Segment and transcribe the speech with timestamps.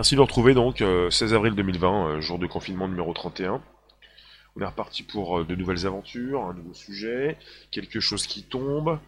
[0.00, 3.60] Merci de retrouver donc 16 avril 2020, jour de confinement numéro 31.
[4.56, 7.36] On est reparti pour de nouvelles aventures, un nouveau sujet,
[7.70, 8.98] quelque chose qui tombe.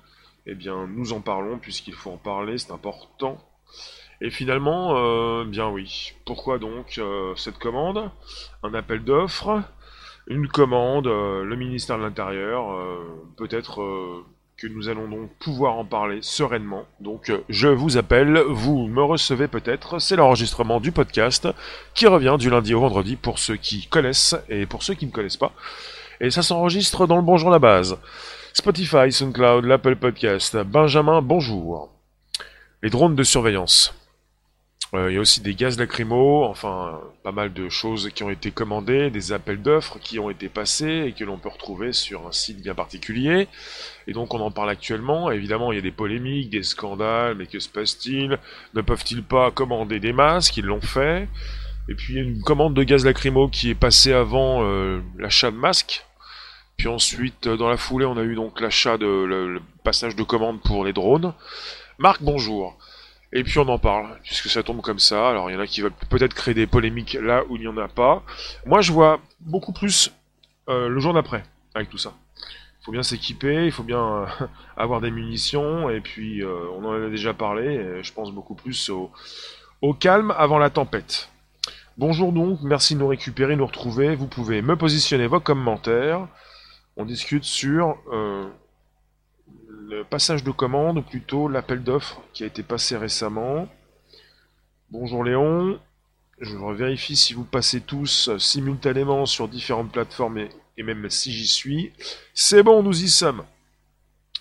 [0.45, 3.39] Eh bien, nous en parlons puisqu'il faut en parler, c'est important.
[4.21, 6.13] Et finalement, euh, bien oui.
[6.27, 8.11] Pourquoi donc euh, cette commande?
[8.63, 9.63] Un appel d'offres,
[10.27, 12.79] une commande, euh, le ministère de l'Intérieur,
[13.39, 13.81] peut-être
[14.67, 16.85] nous allons donc pouvoir en parler sereinement.
[17.01, 21.49] Donc je vous appelle, vous me recevez peut-être, c'est l'enregistrement du podcast
[21.95, 25.11] qui revient du lundi au vendredi pour ceux qui connaissent et pour ceux qui ne
[25.11, 25.53] connaissent pas.
[26.21, 27.99] Et ça s'enregistre dans le Bonjour la base.
[28.53, 30.57] Spotify, SoundCloud, l'Apple Podcast.
[30.57, 31.91] Benjamin, bonjour.
[32.83, 33.95] Les drones de surveillance.
[34.95, 38.31] Euh, il y a aussi des gaz lacrymaux, enfin pas mal de choses qui ont
[38.31, 42.27] été commandées, des appels d'offres qui ont été passés et que l'on peut retrouver sur
[42.27, 43.49] un site bien particulier.
[44.07, 45.31] Et donc on en parle actuellement.
[45.31, 48.39] Évidemment, il y a des polémiques, des scandales, mais que se passe-t-il?
[48.75, 50.59] Ne peuvent-ils pas commander des masques?
[50.59, 51.27] Ils l'ont fait.
[51.89, 55.01] Et puis il y a une commande de gaz lacrymo qui est passée avant euh,
[55.19, 56.05] l'achat de masques.
[56.77, 60.61] Puis ensuite, dans la foulée, on a eu donc l'achat de le, passage de commande
[60.61, 61.33] pour les drones.
[61.99, 62.79] Marc, bonjour.
[63.33, 65.31] Et puis on en parle, puisque ça tombe comme ça.
[65.31, 67.69] Alors il y en a qui veulent peut-être créer des polémiques là où il n'y
[67.69, 68.23] en a pas.
[68.67, 70.13] Moi je vois beaucoup plus
[70.69, 71.43] euh, le jour d'après
[71.75, 72.13] avec tout ça.
[72.81, 74.27] Il faut bien s'équiper, il faut bien euh,
[74.77, 78.91] avoir des munitions, et puis euh, on en a déjà parlé, je pense beaucoup plus
[78.91, 79.11] au,
[79.81, 81.31] au calme avant la tempête.
[81.97, 84.15] Bonjour donc, merci de nous récupérer, nous retrouver.
[84.15, 86.27] Vous pouvez me positionner vos commentaires.
[86.97, 87.97] On discute sur
[90.09, 93.69] passage de commande, ou plutôt l'appel d'offres qui a été passé récemment.
[94.91, 95.79] Bonjour Léon,
[96.41, 100.39] je vérifie si vous passez tous simultanément sur différentes plateformes
[100.77, 101.93] et, même si j'y suis.
[102.35, 103.45] C'est bon, nous y sommes.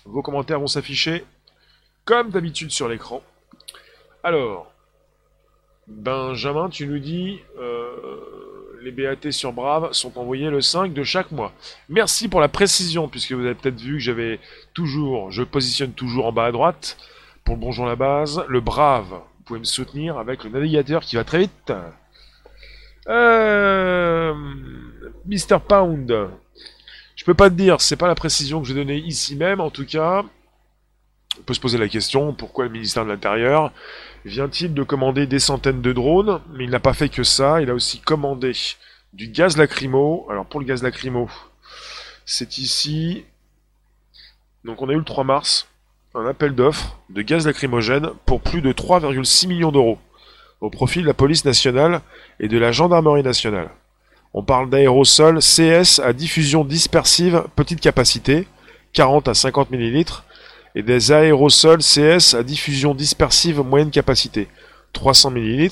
[0.04, 1.24] Vos commentaires vont s'afficher
[2.04, 3.22] comme d'habitude sur l'écran.
[4.24, 4.72] Alors,
[5.86, 8.41] Benjamin, tu nous dis euh,
[8.82, 11.52] les BAT sur Brave sont envoyés le 5 de chaque mois.
[11.88, 14.40] Merci pour la précision, puisque vous avez peut-être vu que j'avais
[14.74, 16.96] toujours, je positionne toujours en bas à droite,
[17.44, 19.10] pour le bonjour la base, le Brave.
[19.10, 21.72] Vous pouvez me soutenir avec le navigateur qui va très vite.
[23.08, 24.34] Euh,
[25.26, 25.58] Mr.
[25.66, 26.30] Pound.
[27.14, 29.70] Je peux pas te dire, c'est pas la précision que j'ai donnée ici même, en
[29.70, 30.24] tout cas.
[31.38, 33.72] On peut se poser la question, pourquoi le ministère de l'Intérieur
[34.24, 37.70] vient-il de commander des centaines de drones Mais il n'a pas fait que ça, il
[37.70, 38.52] a aussi commandé
[39.12, 40.26] du gaz lacrymo.
[40.30, 41.28] Alors pour le gaz lacrymo,
[42.24, 43.24] c'est ici.
[44.64, 45.68] Donc on a eu le 3 mars
[46.14, 49.98] un appel d'offres de gaz lacrymogène pour plus de 3,6 millions d'euros
[50.60, 52.02] au profit de la police nationale
[52.38, 53.70] et de la gendarmerie nationale.
[54.34, 58.46] On parle d'aérosols CS à diffusion dispersive petite capacité,
[58.92, 60.24] 40 à 50 millilitres,
[60.74, 64.48] et des aérosols CS à diffusion dispersive moyenne capacité,
[64.92, 65.70] 300 ml,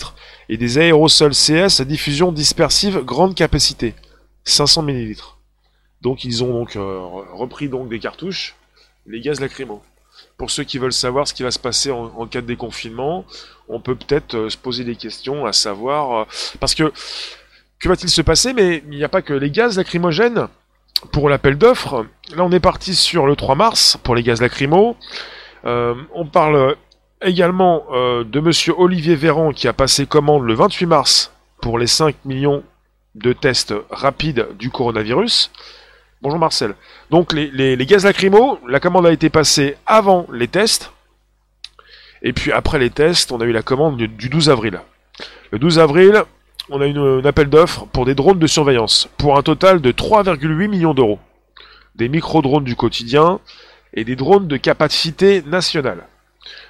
[0.48, 3.94] et des aérosols CS à diffusion dispersive grande capacité,
[4.44, 5.16] 500 ml.
[6.02, 6.98] Donc ils ont donc euh,
[7.32, 8.56] repris des cartouches,
[9.06, 9.82] les gaz lacrymaux.
[10.36, 13.24] Pour ceux qui veulent savoir ce qui va se passer en, cas de déconfinement,
[13.68, 16.22] on peut peut-être euh, se poser des questions à savoir...
[16.22, 16.24] Euh,
[16.58, 16.92] parce que,
[17.78, 18.52] que va-t-il se passer?
[18.54, 20.48] Mais il n'y a pas que les gaz lacrymogènes
[21.12, 22.06] pour l'appel d'offres.
[22.34, 24.96] Là, on est parti sur le 3 mars pour les gaz lacrymaux.
[25.64, 26.76] Euh, on parle
[27.22, 31.86] également euh, de monsieur Olivier Véran qui a passé commande le 28 mars pour les
[31.86, 32.62] 5 millions
[33.14, 35.50] de tests rapides du coronavirus.
[36.22, 36.74] Bonjour Marcel.
[37.10, 40.92] Donc les, gaz lacrymaux, la commande a été passée avant les tests.
[42.22, 44.80] Et puis après les tests, on a eu la commande du 12 avril.
[45.50, 46.22] Le 12 avril,
[46.70, 49.92] on a eu un appel d'offres pour des drones de surveillance, pour un total de
[49.92, 51.18] 3,8 millions d'euros.
[51.96, 53.40] Des micro-drones du quotidien
[53.92, 56.06] et des drones de capacité nationale.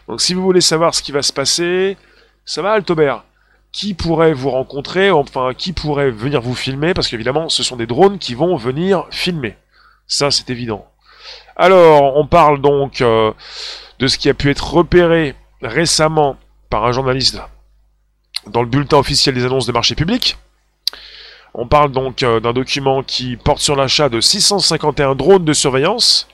[0.08, 1.96] Donc si vous voulez savoir ce qui va se passer,
[2.44, 3.24] ça va Altobert
[3.72, 7.86] Qui pourrait vous rencontrer, enfin qui pourrait venir vous filmer, parce qu'évidemment ce sont des
[7.86, 9.56] drones qui vont venir filmer.
[10.06, 10.86] Ça c'est évident.
[11.56, 13.32] Alors on parle donc euh,
[13.98, 16.38] de ce qui a pu être repéré récemment
[16.70, 17.38] par un journaliste
[18.46, 20.36] dans le bulletin officiel des annonces des marchés publics.
[21.54, 26.28] On parle donc euh, d'un document qui porte sur l'achat de 651 drones de surveillance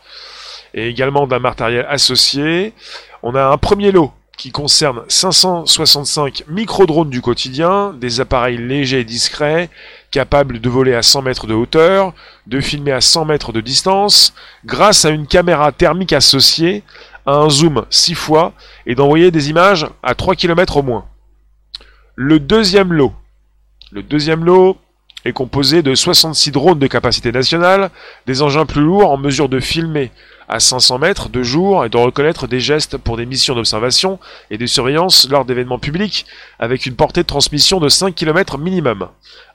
[0.75, 2.75] et également d'un matériel associé.
[3.23, 9.05] On a un premier lot qui concerne 565 micro-drones du quotidien, des appareils légers et
[9.05, 9.71] discrets,
[10.11, 12.13] capables de voler à 100 mètres de hauteur,
[12.47, 14.35] de filmer à 100 mètres de distance,
[14.67, 16.83] grâce à une caméra thermique associée,
[17.25, 18.53] à un zoom 6 fois,
[18.85, 21.07] et d'envoyer des images à 3 km au moins.
[22.17, 23.13] Le deuxième lot.
[23.93, 24.79] Le deuxième lot,
[25.27, 27.91] est composé de 66 drones de capacité nationale,
[28.27, 30.11] des engins plus lourds en mesure de filmer
[30.49, 34.21] à 500 mètres de jour et de reconnaître des gestes pour des missions d'observation
[34.51, 36.25] et de surveillance lors d'événements publics
[36.59, 39.09] avec une portée de transmission de 5 km minimum.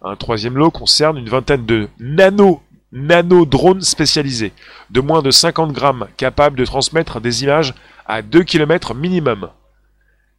[0.04, 2.62] Un troisième lot concerne une vingtaine de nano
[2.92, 4.52] nano-drones spécialisés
[4.90, 7.74] de moins de 50 grammes capables de transmettre des images
[8.06, 9.50] à 2 km minimum.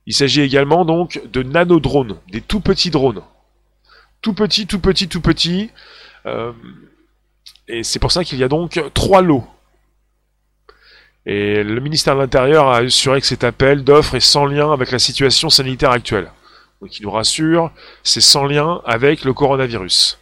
[0.06, 3.22] Il s'agit également donc de nano-drones, des tout petits drones.
[4.20, 5.70] Tout petits, tout petits, tout petits.
[6.26, 6.52] Euh,
[7.68, 9.46] et c'est pour ça qu'il y a donc trois lots
[11.24, 14.90] et le ministère de l'Intérieur a assuré que cet appel d'offres est sans lien avec
[14.90, 16.30] la situation sanitaire actuelle.
[16.80, 17.70] Donc il nous rassure,
[18.02, 20.18] c'est sans lien avec le coronavirus.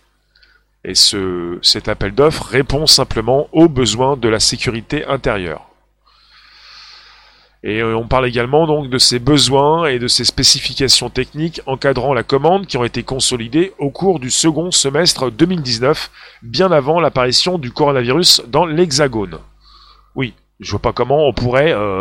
[0.84, 5.69] Et ce, cet appel d'offres répond simplement aux besoins de la sécurité intérieure.
[7.62, 12.22] Et on parle également donc de ces besoins et de ces spécifications techniques encadrant la
[12.22, 16.10] commande qui ont été consolidées au cours du second semestre 2019,
[16.42, 19.38] bien avant l'apparition du coronavirus dans l'Hexagone.
[20.14, 22.00] Oui, je vois pas comment on pourrait euh,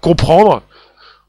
[0.00, 0.62] comprendre,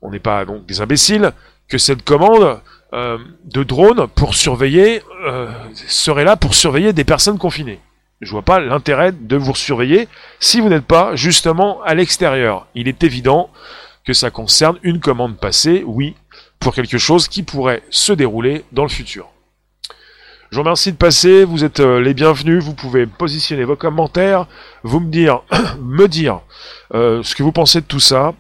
[0.04, 1.32] on n'est pas donc des imbéciles,
[1.68, 2.60] que cette commande
[2.94, 7.80] euh, de drone pour surveiller euh, serait là pour surveiller des personnes confinées.
[8.24, 10.08] Je vois pas l'intérêt de vous surveiller
[10.40, 12.68] si vous n'êtes pas justement à l'extérieur.
[12.76, 13.50] Il est évident
[14.06, 16.16] que ça concerne une commande passée, oui,
[16.60, 19.30] pour quelque chose qui pourrait se dérouler dans le futur.
[20.54, 24.46] Je vous remercie de passer, vous êtes euh, les bienvenus, vous pouvez positionner vos commentaires,
[24.84, 25.42] vous me dire,
[25.80, 26.42] me dire
[26.94, 28.36] euh, ce que vous pensez de tout ça.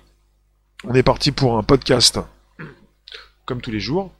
[0.83, 2.19] On est parti pour un podcast,
[3.45, 4.11] comme tous les jours.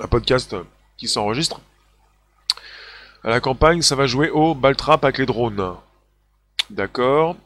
[0.00, 0.54] Un podcast
[0.96, 1.60] qui s'enregistre.
[3.24, 5.74] À la campagne, ça va jouer au Baltrap avec les drones.
[6.70, 7.36] D'accord.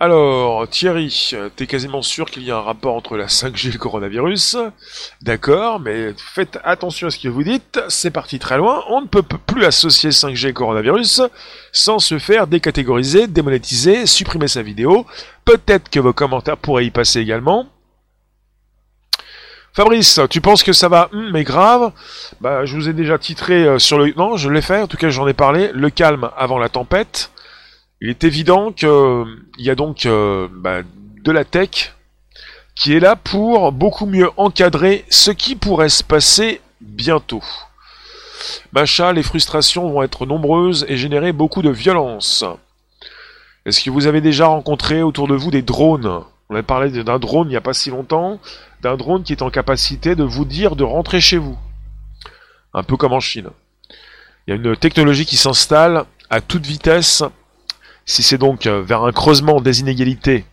[0.00, 3.78] Alors, Thierry, t'es quasiment sûr qu'il y a un rapport entre la 5G et le
[3.78, 4.56] coronavirus.
[5.22, 8.82] D'accord, mais faites attention à ce que vous dites, c'est parti très loin.
[8.88, 11.22] On ne peut plus associer 5G et coronavirus
[11.72, 15.06] sans se faire décatégoriser, démonétiser, supprimer sa vidéo.
[15.44, 17.68] Peut-être que vos commentaires pourraient y passer également.
[19.74, 21.92] Fabrice, tu penses que ça va hum, Mais grave.
[22.40, 24.12] Bah, je vous ai déjà titré euh, sur le...
[24.16, 25.70] Non, je l'ai fait, en tout cas j'en ai parlé.
[25.74, 27.32] Le calme avant la tempête.
[28.00, 29.24] Il est évident qu'il euh,
[29.58, 30.82] y a donc euh, bah,
[31.24, 31.92] de la tech
[32.76, 37.42] qui est là pour beaucoup mieux encadrer ce qui pourrait se passer bientôt.
[38.72, 42.44] Macha, les frustrations vont être nombreuses et générer beaucoup de violence.
[43.64, 46.24] Est-ce que vous avez déjà rencontré autour de vous des drones?
[46.50, 48.38] On a parlé d'un drone il n'y a pas si longtemps,
[48.84, 51.58] d'un drone qui est en capacité de vous dire de rentrer chez vous.
[52.72, 53.50] Un peu comme en Chine.
[54.46, 57.22] Il y a une technologie qui s'installe à toute vitesse
[58.06, 60.44] si c'est donc euh, vers un creusement des inégalités,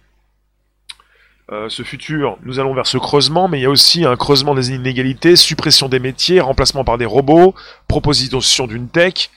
[1.52, 4.56] euh, ce futur, nous allons vers ce creusement, mais il y a aussi un creusement
[4.56, 7.54] des inégalités, suppression des métiers, remplacement par des robots,
[7.90, 9.30] proposition d'une tech,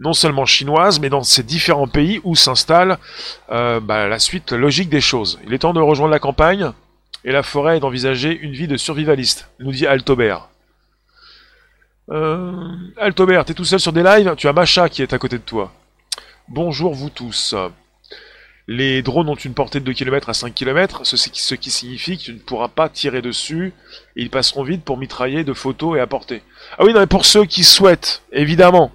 [0.00, 2.98] non seulement chinoise, mais dans ces différents pays où s'installe
[3.52, 5.38] euh, bah, la suite logique des choses.
[5.46, 6.72] Il est temps de rejoindre la campagne
[7.24, 10.48] et la forêt et d'envisager une vie de survivaliste, nous dit Altobert.
[12.10, 12.52] Euh,
[12.98, 15.42] Altobert, t'es tout seul sur des lives Tu as Macha qui est à côté de
[15.42, 15.72] toi.
[16.48, 17.54] Bonjour vous tous.
[18.66, 22.22] Les drones ont une portée de 2 km à 5 km, ce, qui signifie que
[22.24, 23.74] tu ne pourras pas tirer dessus,
[24.16, 26.42] et ils passeront vite pour mitrailler de photos et apporter.
[26.78, 28.90] Ah oui, non, mais pour ceux qui souhaitent, évidemment,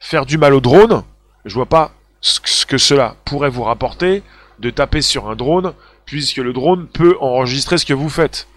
[0.00, 1.04] faire du mal au drone,
[1.44, 4.24] je vois pas ce que cela pourrait vous rapporter
[4.58, 5.72] de taper sur un drone,
[6.06, 8.48] puisque le drone peut enregistrer ce que vous faites.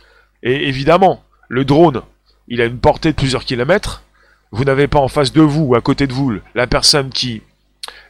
[0.43, 2.01] Et évidemment, le drone,
[2.47, 4.03] il a une portée de plusieurs kilomètres,
[4.51, 7.41] vous n'avez pas en face de vous ou à côté de vous la personne qui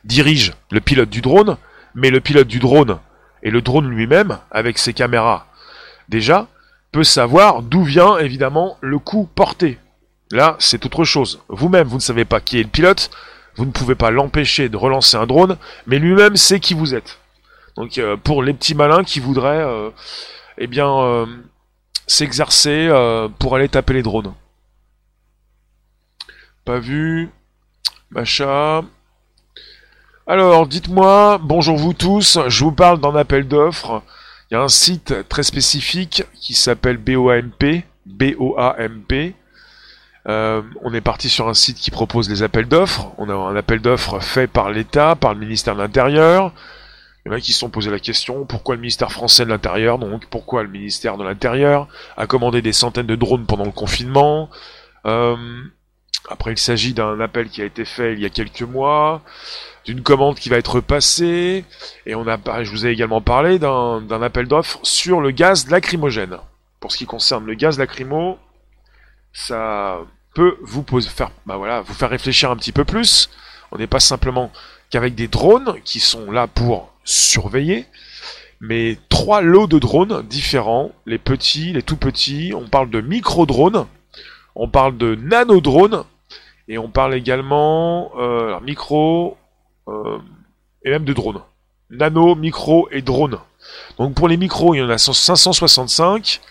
[0.03, 1.57] dirige le pilote du drone,
[1.95, 2.99] mais le pilote du drone
[3.43, 5.47] et le drone lui-même, avec ses caméras,
[6.09, 6.47] déjà,
[6.91, 9.79] peut savoir d'où vient évidemment le coup porté.
[10.31, 11.41] Là, c'est autre chose.
[11.47, 13.09] Vous-même, vous ne savez pas qui est le pilote,
[13.55, 17.18] vous ne pouvez pas l'empêcher de relancer un drone, mais lui-même sait qui vous êtes.
[17.79, 19.89] Donc euh, pour les petits malins qui voudraient euh,
[20.57, 21.25] eh euh,
[22.07, 22.89] s'exercer
[23.39, 24.33] pour aller taper les drones.
[26.65, 27.29] Pas vu.
[28.11, 28.81] Macha.
[30.27, 34.03] Alors, dites-moi, bonjour vous tous, je vous parle d'un appel d'offres.
[34.51, 39.35] Il y a un site très spécifique qui s'appelle BOAMP, B-O-A-M-P.
[40.25, 43.13] On est parti sur un site qui propose les appels d'offres.
[43.17, 46.53] On a un appel d'offres fait par l'État, par le ministère de l'Intérieur.
[47.37, 50.69] Qui se sont posé la question, pourquoi le ministère français de l'Intérieur, donc pourquoi le
[50.69, 54.49] ministère de l'Intérieur a commandé des centaines de drones pendant le confinement
[55.05, 55.35] euh,
[56.27, 59.21] Après, il s'agit d'un appel qui a été fait il y a quelques mois
[59.85, 61.65] d'une commande qui va être passée,
[62.05, 66.37] et on a, je vous ai également parlé d'un appel d'offres sur le gaz lacrymogène.
[66.79, 68.39] Pour ce qui concerne le gaz lacrymo,
[69.33, 69.99] ça
[70.33, 73.29] peut vous faire, bah voilà, vous faire réfléchir un petit peu plus.
[73.71, 74.51] On n'est pas simplement
[74.89, 77.87] qu'avec des drones qui sont là pour surveiller,
[78.59, 83.87] mais trois lots de drones différents, les petits, les tout petits, on parle de micro-drones,
[84.55, 86.03] on parle de nano-drones,
[86.67, 89.37] et on parle également euh, micro
[89.87, 90.19] euh,
[90.83, 91.41] et même de drones.
[91.89, 93.39] Nano, micro et drone.
[93.97, 96.41] Donc pour les micros, il y en a 565.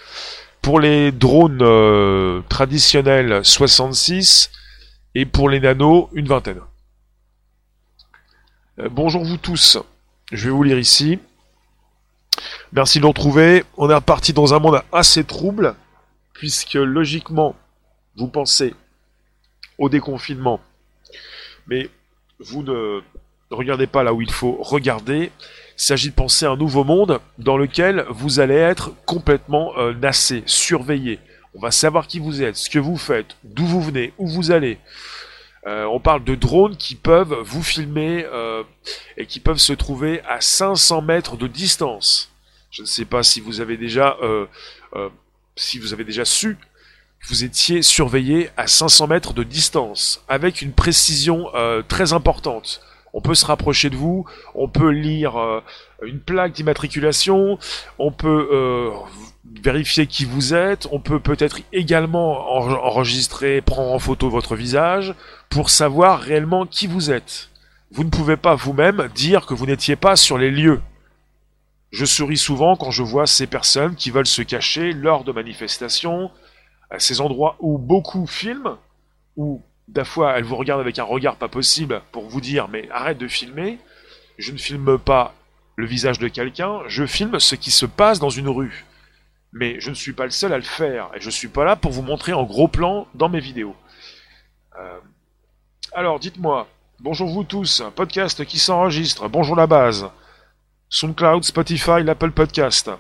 [0.61, 4.51] Pour les drones euh, traditionnels, 66.
[5.15, 6.61] Et pour les nanos, une vingtaine.
[8.91, 9.79] Bonjour vous tous.
[10.31, 11.19] Je vais vous lire ici.
[12.73, 13.65] Merci de nous retrouver.
[13.79, 15.75] On est reparti dans un monde assez trouble,
[16.35, 17.57] puisque logiquement,
[18.15, 18.75] vous pensez
[19.79, 20.61] au déconfinement,
[21.67, 21.89] mais
[22.41, 23.01] vous ne
[23.51, 25.33] regardez pas là où il faut regarder.
[25.79, 29.95] Il s'agit de penser à un nouveau monde dans lequel vous allez être complètement euh,
[29.95, 31.21] nassé, surveillé.
[31.55, 34.51] On va savoir qui vous êtes, ce que vous faites, d'où vous venez, où vous
[34.51, 34.79] allez.
[35.69, 38.63] Euh, on parle de drones qui peuvent vous filmer euh,
[39.19, 42.33] et qui peuvent se trouver à 500 mètres de distance.
[42.71, 44.17] Je ne sais pas si vous avez déjà,
[45.57, 46.59] si vous avez déjà su
[47.27, 51.47] vous étiez surveillé à 500 mètres de distance, avec une précision
[51.89, 52.81] très importante.
[53.13, 55.63] On peut se rapprocher de vous, on peut lire euh,
[56.03, 57.59] une plaque d'immatriculation,
[57.99, 58.91] on peut euh,
[59.63, 65.15] vérifier qui vous êtes, on peut peut-être également enregistrer, prendre en photo votre visage
[65.49, 67.51] pour savoir réellement qui vous êtes.
[67.91, 70.81] Vous ne pouvez pas vous-même dire que vous n'étiez pas sur les lieux.
[71.91, 76.31] Je souris souvent quand je vois ces personnes qui veulent se cacher lors de manifestations,
[76.91, 78.77] à ces endroits où beaucoup filment,
[79.37, 82.89] où D'à fois, elle vous regarde avec un regard pas possible pour vous dire mais
[82.91, 83.79] arrête de filmer.
[84.37, 85.35] Je ne filme pas
[85.77, 88.85] le visage de quelqu'un, je filme ce qui se passe dans une rue.
[89.53, 91.77] Mais je ne suis pas le seul à le faire, et je suis pas là
[91.77, 93.75] pour vous montrer en gros plan dans mes vidéos.
[94.79, 94.99] Euh,
[95.93, 96.69] alors, dites-moi,
[97.01, 100.11] bonjour vous tous, podcast qui s'enregistre, bonjour la base.
[100.91, 102.91] SoundCloud, Spotify, l'Apple Podcast.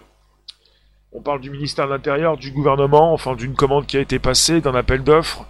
[1.12, 4.60] On parle du ministère de l'Intérieur, du gouvernement, enfin d'une commande qui a été passée,
[4.60, 5.46] d'un appel d'offres,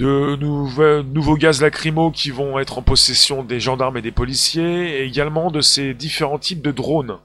[0.00, 5.04] de nouveaux, gaz lacrymaux qui vont être en possession des gendarmes et des policiers, et
[5.04, 7.18] également de ces différents types de drones.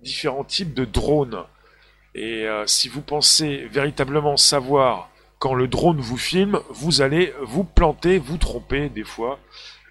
[0.00, 1.44] Différents types de drones.
[2.16, 7.62] Et euh, si vous pensez véritablement savoir quand le drone vous filme, vous allez vous
[7.62, 9.38] planter, vous tromper des fois.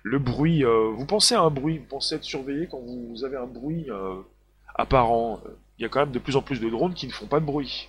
[0.03, 3.37] Le bruit, euh, vous pensez à un bruit, vous pensez être surveillé quand vous avez
[3.37, 4.15] un bruit euh,
[4.75, 5.39] apparent.
[5.79, 7.39] Il y a quand même de plus en plus de drones qui ne font pas
[7.39, 7.87] de bruit.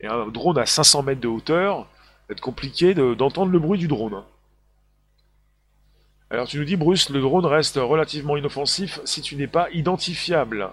[0.00, 1.86] Et un drone à 500 mètres de hauteur,
[2.30, 4.22] être compliqué d'entendre le bruit du drone.
[6.30, 10.70] Alors tu nous dis, Bruce, le drone reste relativement inoffensif si tu n'es pas identifiable.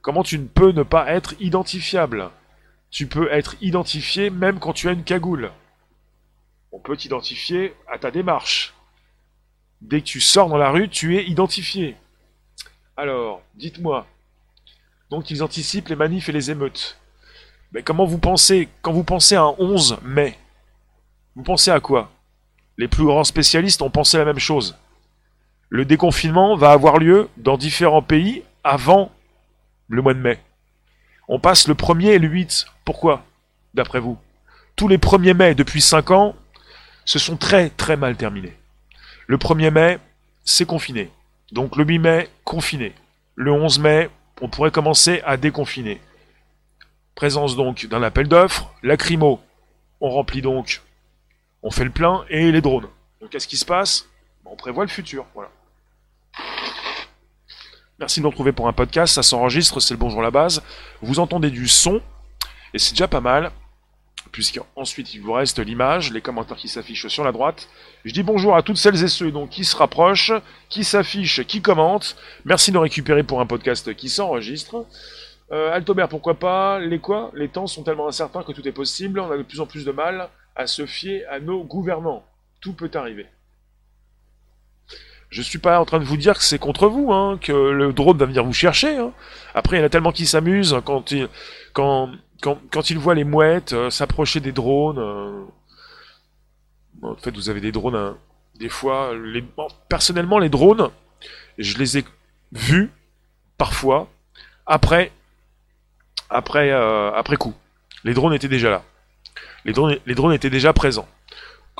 [0.00, 2.30] Comment tu ne peux ne pas être identifiable?
[2.90, 5.50] Tu peux être identifié même quand tu as une cagoule.
[6.72, 8.74] On peut t'identifier à ta démarche.
[9.82, 11.96] Dès que tu sors dans la rue, tu es identifié.
[12.96, 14.06] Alors, dites-moi.
[15.10, 16.98] Donc ils anticipent les manifs et les émeutes.
[17.72, 20.38] Mais comment vous pensez, quand vous pensez à un 11 mai,
[21.34, 22.10] vous pensez à quoi?
[22.76, 24.76] Les plus grands spécialistes ont pensé la même chose.
[25.68, 29.10] Le déconfinement va avoir lieu dans différents pays avant
[29.88, 30.38] le mois de mai.
[31.28, 32.66] On passe le 1er et le 8.
[32.84, 33.24] Pourquoi?
[33.72, 34.18] D'après vous
[34.76, 36.36] Tous les 1er mai depuis 5 ans
[37.04, 38.56] se sont très très mal terminés.
[39.26, 39.98] Le 1er mai,
[40.44, 41.10] c'est confiné.
[41.52, 42.92] Donc le 8 mai, confiné.
[43.34, 44.10] Le 11 mai,
[44.42, 46.00] on pourrait commencer à déconfiner.
[47.14, 48.74] Présence donc d'un appel d'offres.
[48.82, 49.40] Lacrymo,
[50.00, 50.82] on remplit donc
[51.62, 52.88] on fait le plein et les drones.
[53.20, 54.08] Donc qu'est-ce qui se passe?
[54.44, 55.50] On prévoit le futur, voilà.
[57.98, 60.62] Merci de nous retrouver pour un podcast, ça s'enregistre, c'est le bonjour la base.
[61.00, 62.02] Vous entendez du son,
[62.74, 63.52] et c'est déjà pas mal,
[64.32, 67.68] puisqu'ensuite il vous reste l'image, les commentaires qui s'affichent sur la droite.
[68.04, 70.32] Je dis bonjour à toutes celles et ceux donc qui se rapprochent,
[70.68, 72.16] qui s'affichent, qui commentent.
[72.44, 74.84] Merci de nous récupérer pour un podcast qui s'enregistre.
[75.52, 76.80] Euh, Altobert, pourquoi pas?
[76.80, 77.30] Les quoi?
[77.34, 79.84] Les temps sont tellement incertains que tout est possible, on a de plus en plus
[79.84, 82.24] de mal à se fier à nos gouvernants.
[82.60, 83.26] Tout peut arriver.
[85.32, 87.94] Je suis pas en train de vous dire que c'est contre vous, hein, que le
[87.94, 88.98] drone va venir vous chercher.
[88.98, 89.12] Hein.
[89.54, 91.28] Après, il y en a tellement qui s'amusent quand ils,
[92.98, 94.98] voient les mouettes euh, s'approcher des drones.
[94.98, 95.44] Euh.
[97.00, 98.18] En fait, vous avez des drones, hein.
[98.56, 99.14] des fois.
[99.88, 100.90] Personnellement, les drones,
[101.56, 102.04] je les ai
[102.52, 102.90] vus
[103.56, 104.08] parfois
[104.66, 105.12] après,
[106.28, 107.54] après, euh, après coup.
[108.04, 108.82] Les drones étaient déjà là
[109.64, 111.08] les drones, étaient déjà présents.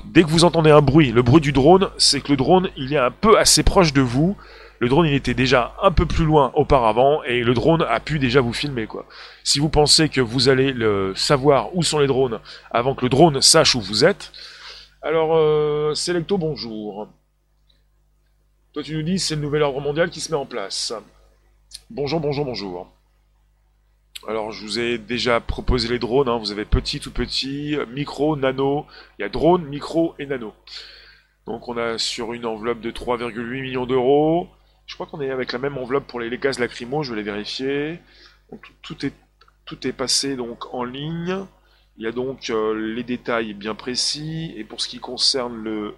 [0.05, 2.93] Dès que vous entendez un bruit, le bruit du drone, c'est que le drone, il
[2.93, 4.37] est un peu assez proche de vous.
[4.79, 8.19] Le drone, il était déjà un peu plus loin auparavant et le drone a pu
[8.19, 8.89] déjà vous filmer.
[9.45, 13.09] Si vous pensez que vous allez le savoir où sont les drones avant que le
[13.09, 14.33] drone sache où vous êtes,
[15.05, 17.09] alors, euh, Selecto, bonjour.
[18.73, 20.95] Toi, tu nous dis c'est le nouvel ordre mondial qui se met en place.
[21.91, 22.89] Bonjour, bonjour, bonjour.
[24.29, 26.29] Alors, je vous ai déjà proposé les drones.
[26.29, 26.39] Hein.
[26.39, 28.87] Vous avez petit, tout petit, micro, nano.
[29.19, 30.55] Il y a drone, micro et nano.
[31.47, 34.49] Donc, on a sur une enveloppe de 3,8 millions d'euros.
[34.87, 37.03] Je crois qu'on est avec la même enveloppe pour les gaz lacrymaux.
[37.03, 38.01] Je vais les vérifier.
[38.83, 41.45] tout, est, passé donc en ligne.
[41.97, 44.55] Il y a donc euh, les détails bien précis.
[44.57, 45.97] Et pour ce qui concerne le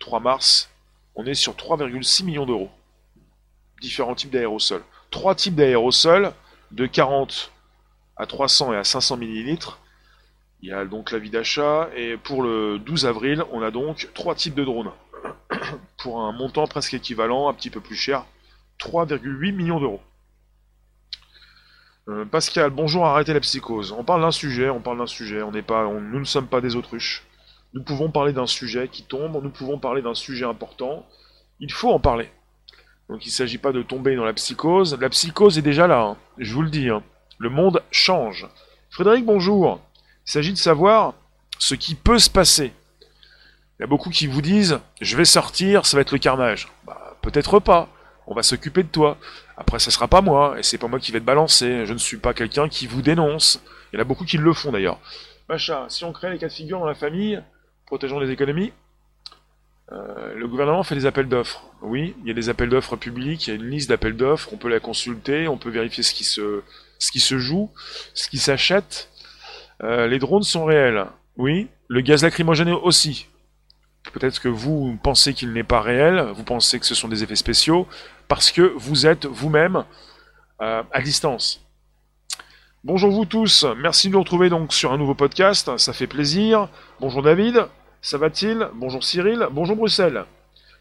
[0.00, 0.70] 3 mars,
[1.14, 2.70] on est sur 3,6 millions d'euros.
[3.80, 4.82] Différents types d'aérosols.
[5.10, 6.32] Trois types d'aérosols
[6.72, 7.52] de 40
[8.16, 9.78] à 300 et à 500 millilitres.
[10.62, 11.90] Il y a donc l'avis d'achat.
[11.96, 14.92] Et pour le 12 avril, on a donc trois types de drones.
[15.98, 18.24] pour un montant presque équivalent, un petit peu plus cher,
[18.80, 20.00] 3,8 millions d'euros.
[22.08, 23.92] Euh, Pascal, bonjour, arrêtez la psychose.
[23.92, 26.60] On parle d'un sujet, on parle d'un sujet, on n'est pas, nous ne sommes pas
[26.60, 27.24] des autruches.
[27.74, 31.04] Nous pouvons parler d'un sujet qui tombe, nous pouvons parler d'un sujet important.
[31.58, 32.30] Il faut en parler.
[33.08, 34.98] Donc il ne s'agit pas de tomber dans la psychose.
[35.00, 36.16] La psychose est déjà là, hein.
[36.38, 36.88] je vous le dis.
[36.88, 37.02] Hein.
[37.38, 38.48] Le monde change.
[38.90, 39.80] Frédéric, bonjour.
[40.26, 41.14] Il s'agit de savoir
[41.58, 42.72] ce qui peut se passer.
[43.78, 46.68] Il y a beaucoup qui vous disent, je vais sortir, ça va être le carnage.
[46.86, 47.88] Bah, peut-être pas
[48.26, 49.16] on va s'occuper de toi.
[49.56, 51.86] Après, ça sera pas moi, et c'est pas moi qui vais te balancer.
[51.86, 53.62] Je ne suis pas quelqu'un qui vous dénonce.
[53.92, 54.98] Il y en a beaucoup qui le font d'ailleurs.
[55.48, 57.40] Macha, si on crée les cas de figure dans la famille,
[57.86, 58.72] protégeons les économies.
[59.92, 61.64] Euh, le gouvernement fait des appels d'offres.
[61.82, 64.48] Oui, il y a des appels d'offres publics, il y a une liste d'appels d'offres,
[64.52, 67.70] on peut la consulter, on peut vérifier ce qui se, joue,
[68.14, 69.10] ce qui s'achète.
[69.82, 71.06] Euh, les drones sont réels.
[71.36, 73.28] Oui, le gaz lacrymogène aussi.
[74.12, 77.36] Peut-être que vous pensez qu'il n'est pas réel, vous pensez que ce sont des effets
[77.36, 77.86] spéciaux,
[78.28, 79.84] parce que vous êtes vous-même
[80.62, 81.62] euh, à distance.
[82.84, 86.68] Bonjour vous tous, merci de nous retrouver donc sur un nouveau podcast, ça fait plaisir.
[87.00, 87.66] Bonjour David,
[88.00, 88.68] ça va-t-il?
[88.74, 90.24] Bonjour Cyril, bonjour Bruxelles.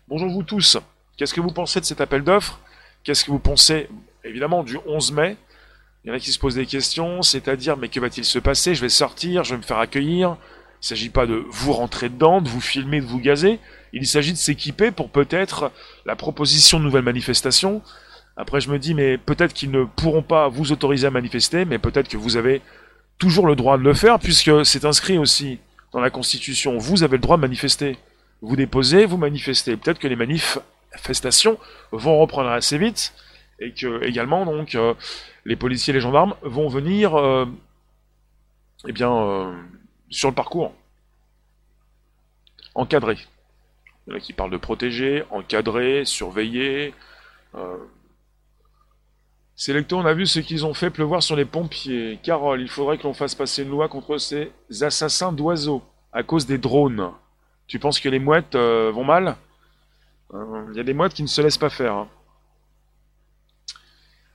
[0.08, 0.78] Bonjour vous tous,
[1.18, 2.60] qu'est-ce que vous pensez de cet appel d'offres?
[3.04, 3.90] Qu'est-ce que vous pensez
[4.24, 5.36] évidemment du 11 mai?
[6.04, 8.76] Il y en a qui se posent des questions, c'est-à-dire mais que va-t-il se passer?
[8.76, 12.10] Je vais sortir, je vais me faire accueillir, il ne s'agit pas de vous rentrer
[12.10, 13.60] dedans, de vous filmer, de vous gazer.
[13.94, 15.72] Il s'agit de s'équiper pour peut-être
[16.06, 17.82] la proposition de nouvelles manifestations.
[18.38, 21.80] Après, je me dis, mais peut-être qu'ils ne pourront pas vous autoriser à manifester, mais
[21.80, 22.62] peut-être que vous avez
[23.18, 25.58] toujours le droit de le faire, puisque c'est inscrit aussi
[25.94, 26.78] dans la Constitution.
[26.78, 27.98] Vous avez le droit de manifester.
[28.45, 29.75] Vous déposez, vous manifestez.
[29.75, 31.58] Peut-être que les manifestations
[31.91, 33.13] vont reprendre assez vite,
[33.60, 34.93] et que également, donc, euh,
[35.45, 37.45] les policiers et les gendarmes vont venir, euh,
[38.88, 39.51] eh bien, euh,
[40.10, 40.73] sur le parcours.
[42.75, 43.17] Encadré.
[44.05, 46.93] Il y en a qui parlent de protéger, encadrer, surveiller.
[47.55, 47.77] Euh...
[49.55, 52.19] Sélecto, on a vu ce qu'ils ont fait pleuvoir sur les pompiers.
[52.21, 55.81] Carole, il faudrait que l'on fasse passer une loi contre ces assassins d'oiseaux
[56.12, 57.12] à cause des drones.
[57.67, 59.36] Tu penses que les mouettes euh, vont mal?
[60.34, 61.93] Euh, Il y a des mouettes qui ne se laissent pas faire.
[61.93, 62.08] Hein.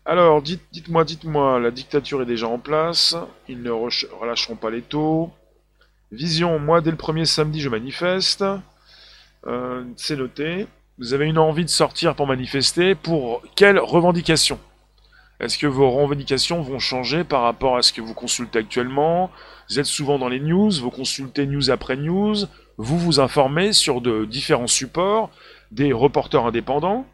[0.04, 3.14] Alors, dites, dites-moi, dites-moi, la dictature est déjà en place.
[3.48, 5.30] Ils ne relâcheront pas les taux.
[6.12, 8.44] Vision, moi dès le premier samedi je manifeste.
[9.46, 10.66] Euh, c'est noté.
[10.98, 12.96] Vous avez une envie de sortir pour manifester.
[12.96, 14.58] Pour quelles revendications
[15.38, 19.30] Est-ce que vos revendications vont changer par rapport à ce que vous consultez actuellement?
[19.68, 22.34] Vous êtes souvent dans les news, vous consultez news après news,
[22.80, 25.30] vous vous informez sur de différents supports,
[25.70, 27.06] des reporters indépendants.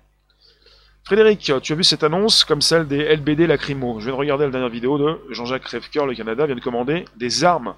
[1.02, 3.98] Frédéric, tu as vu cette annonce comme celle des LBD Lacrymo.
[3.98, 7.05] Je viens de regarder la dernière vidéo de Jean-Jacques Rêvecoeur, le Canada vient de commander
[7.16, 7.74] des armes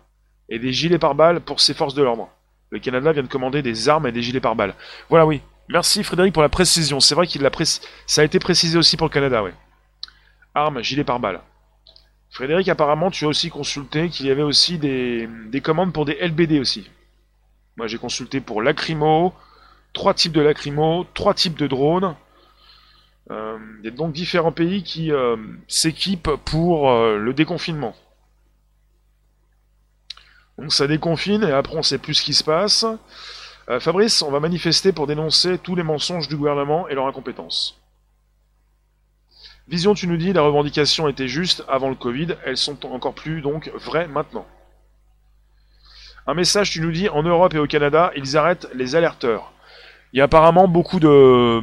[0.50, 2.28] et des gilets pare-balles pour ses forces de l'ordre.
[2.70, 4.74] Le Canada vient de commander des armes et des gilets pare-balles.
[5.08, 5.40] Voilà, oui.
[5.70, 7.00] Merci Frédéric pour la précision.
[7.00, 7.50] C'est vrai qu'il l'a
[8.06, 9.50] ça a été précisé aussi pour le Canada, oui.
[10.54, 11.40] Armes, gilets pare-balles.
[12.30, 15.28] Frédéric, apparemment, tu as aussi consulté qu'il y avait aussi des,
[15.62, 16.86] commandes pour des LBD aussi.
[17.78, 19.32] Moi, j'ai consulté pour lacrymo,
[19.92, 22.16] trois types de lacrymo, trois types de drones.
[23.30, 25.36] Euh, il y a donc différents pays qui euh,
[25.68, 27.94] s'équipent pour euh, le déconfinement.
[30.58, 32.84] Donc ça déconfine et après on sait plus ce qui se passe.
[33.80, 37.78] Fabrice, on va manifester pour dénoncer tous les mensonges du gouvernement et leur incompétence.
[39.68, 43.42] Vision, tu nous dis, les revendications étaient justes avant le Covid, elles sont encore plus
[43.42, 44.46] donc vraies maintenant.
[46.28, 49.50] Un message, tu nous dis, en Europe et au Canada, ils arrêtent les alerteurs.
[50.12, 51.62] Il y a apparemment beaucoup de,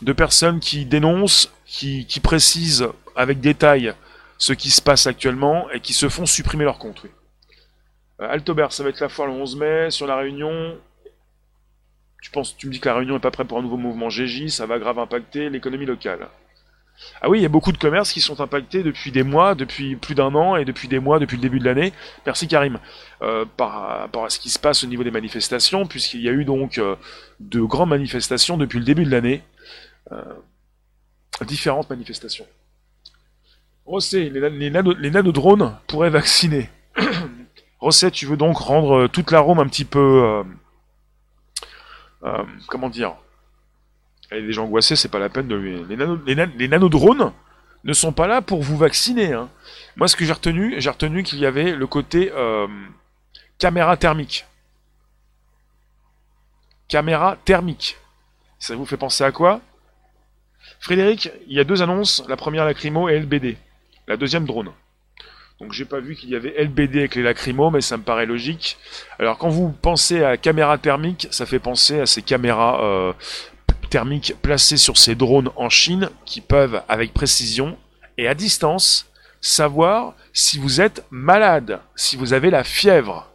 [0.00, 3.92] de personnes qui dénoncent, qui, qui précisent avec détail
[4.38, 7.04] ce qui se passe actuellement et qui se font supprimer leur compte.
[8.22, 9.90] Euh, Altobert, ça va être la foire le 11 mai.
[9.90, 10.78] Sur la Réunion,
[12.22, 14.08] Tu penses, tu me dis que la Réunion est pas prête pour un nouveau mouvement
[14.08, 16.26] GJ, ça va grave impacter l'économie locale.
[17.20, 19.96] Ah oui, il y a beaucoup de commerces qui sont impactés depuis des mois, depuis
[19.96, 21.92] plus d'un an et depuis des mois, depuis le début de l'année.
[22.26, 22.78] Merci Karim.
[23.22, 26.32] Euh, par rapport à ce qui se passe au niveau des manifestations, puisqu'il y a
[26.32, 26.96] eu donc euh,
[27.40, 29.42] de grandes manifestations depuis le début de l'année.
[30.12, 30.22] Euh,
[31.46, 32.46] différentes manifestations.
[33.86, 36.70] Rossé, les, les, les nanodrones pourraient vacciner.
[37.80, 40.42] Rosset, tu veux donc rendre toute la Rome un petit peu...
[42.68, 43.14] comment dire
[44.30, 45.82] et les gens angoissés, c'est pas la peine de lui.
[45.88, 47.32] Les, nanodrones
[47.84, 49.32] ne sont pas là pour vous vacciner.
[49.32, 49.50] Hein.
[49.96, 52.66] Moi, ce que j'ai retenu, j'ai retenu qu'il y avait le côté euh,
[53.58, 54.46] caméra thermique.
[56.88, 57.96] Caméra thermique.
[58.58, 59.60] Ça vous fait penser à quoi?
[60.80, 62.24] Frédéric, il y a deux annonces.
[62.28, 63.56] La première, lacrymo et LBD.
[64.08, 64.72] La deuxième, drone.
[65.60, 68.26] Donc j'ai pas vu qu'il y avait LBD avec les lacrymos, mais ça me paraît
[68.26, 68.76] logique.
[69.20, 73.12] Alors quand vous pensez à caméra thermique, ça fait penser à ces caméras euh,
[73.94, 77.78] thermiques placés sur ces drones en Chine qui peuvent, avec précision
[78.18, 79.06] et à distance,
[79.40, 83.30] savoir si vous êtes malade, si vous avez la fièvre.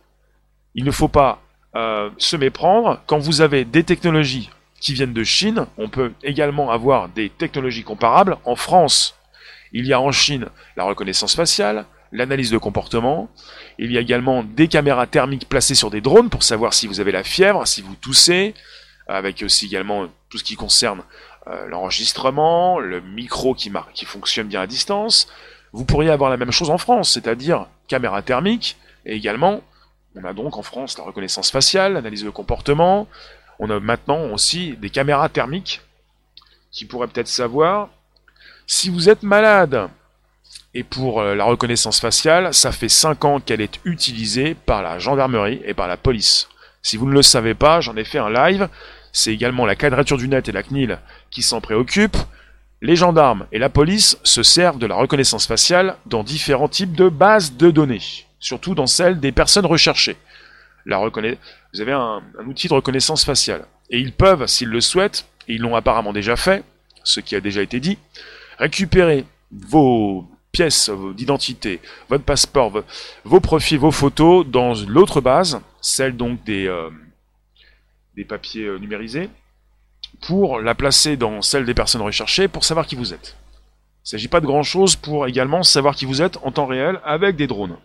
[0.75, 1.41] Il ne faut pas
[1.77, 3.01] euh, se méprendre.
[3.05, 4.49] Quand vous avez des technologies
[4.81, 8.35] qui viennent de Chine, on peut également avoir des technologies comparables.
[8.43, 9.15] En France,
[9.71, 13.29] il y a en Chine la reconnaissance faciale, l'analyse de comportement.
[13.77, 16.99] Il y a également des caméras thermiques placées sur des drones pour savoir si vous
[16.99, 18.53] avez la fièvre, si vous toussez,
[19.15, 21.01] avec aussi également tout ce qui concerne
[21.47, 25.27] euh, l'enregistrement, le micro qui, qui fonctionne bien à distance.
[25.73, 29.61] Vous pourriez avoir la même chose en France, c'est-à-dire caméra thermique, et également,
[30.15, 33.07] on a donc en France la reconnaissance faciale, l'analyse de comportement,
[33.59, 35.81] on a maintenant aussi des caméras thermiques
[36.71, 37.89] qui pourraient peut-être savoir
[38.67, 39.89] si vous êtes malade.
[40.75, 44.99] Et pour euh, la reconnaissance faciale, ça fait 5 ans qu'elle est utilisée par la
[44.99, 46.47] gendarmerie et par la police.
[46.83, 48.69] Si vous ne le savez pas, j'en ai fait un live
[49.11, 52.17] c'est également la quadrature du net et la CNIL qui s'en préoccupent.
[52.81, 57.09] Les gendarmes et la police se servent de la reconnaissance faciale dans différents types de
[57.09, 58.01] bases de données,
[58.39, 60.15] surtout dans celles des personnes recherchées.
[60.85, 63.65] La Vous avez un, outil de reconnaissance faciale.
[63.89, 66.63] Et ils peuvent, s'ils le souhaitent, et ils l'ont apparemment déjà fait,
[67.03, 67.97] ce qui a déjà été dit,
[68.57, 72.83] récupérer vos pièces d'identité, votre passeport,
[73.23, 76.89] vos profils, vos photos dans l'autre base, celle donc des, euh,
[78.19, 79.29] des papiers euh, numérisés,
[80.21, 83.37] pour la placer dans celle des personnes recherchées pour savoir qui vous êtes.
[83.39, 86.65] Il ne s'agit pas de grand chose pour également savoir qui vous êtes en temps
[86.65, 87.77] réel avec des drones.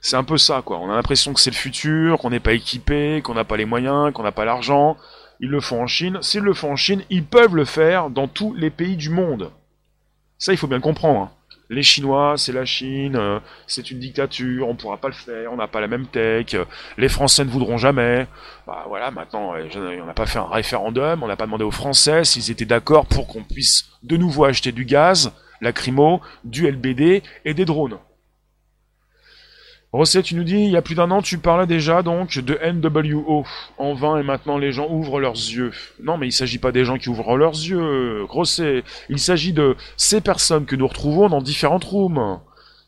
[0.00, 0.78] C'est un peu ça, quoi.
[0.78, 3.64] On a l'impression que c'est le futur, qu'on n'est pas équipé, qu'on n'a pas les
[3.64, 4.96] moyens, qu'on n'a pas l'argent.
[5.40, 6.18] Ils le font en Chine.
[6.22, 9.50] S'ils le font en Chine, ils peuvent le faire dans tous les pays du monde.
[10.38, 11.22] Ça, il faut bien comprendre.
[11.22, 11.30] Hein
[11.68, 15.56] les Chinois, c'est la Chine, euh, c'est une dictature, on pourra pas le faire, on
[15.56, 16.64] n'a pas la même tech, euh,
[16.96, 18.26] les Français ne voudront jamais.
[18.66, 21.70] Bah voilà, maintenant, euh, on n'a pas fait un référendum, on n'a pas demandé aux
[21.70, 27.22] Français s'ils étaient d'accord pour qu'on puisse de nouveau acheter du gaz, lacrymo, du LBD
[27.44, 27.98] et des drones.
[29.92, 32.58] Rosset, tu nous dis, il y a plus d'un an, tu parlais déjà donc de
[32.72, 33.44] NWO
[33.78, 35.72] en vain et maintenant les gens ouvrent leurs yeux.
[36.02, 38.84] Non, mais il ne s'agit pas des gens qui ouvrent leurs yeux, Rosset.
[39.08, 42.40] Il s'agit de ces personnes que nous retrouvons dans différentes rooms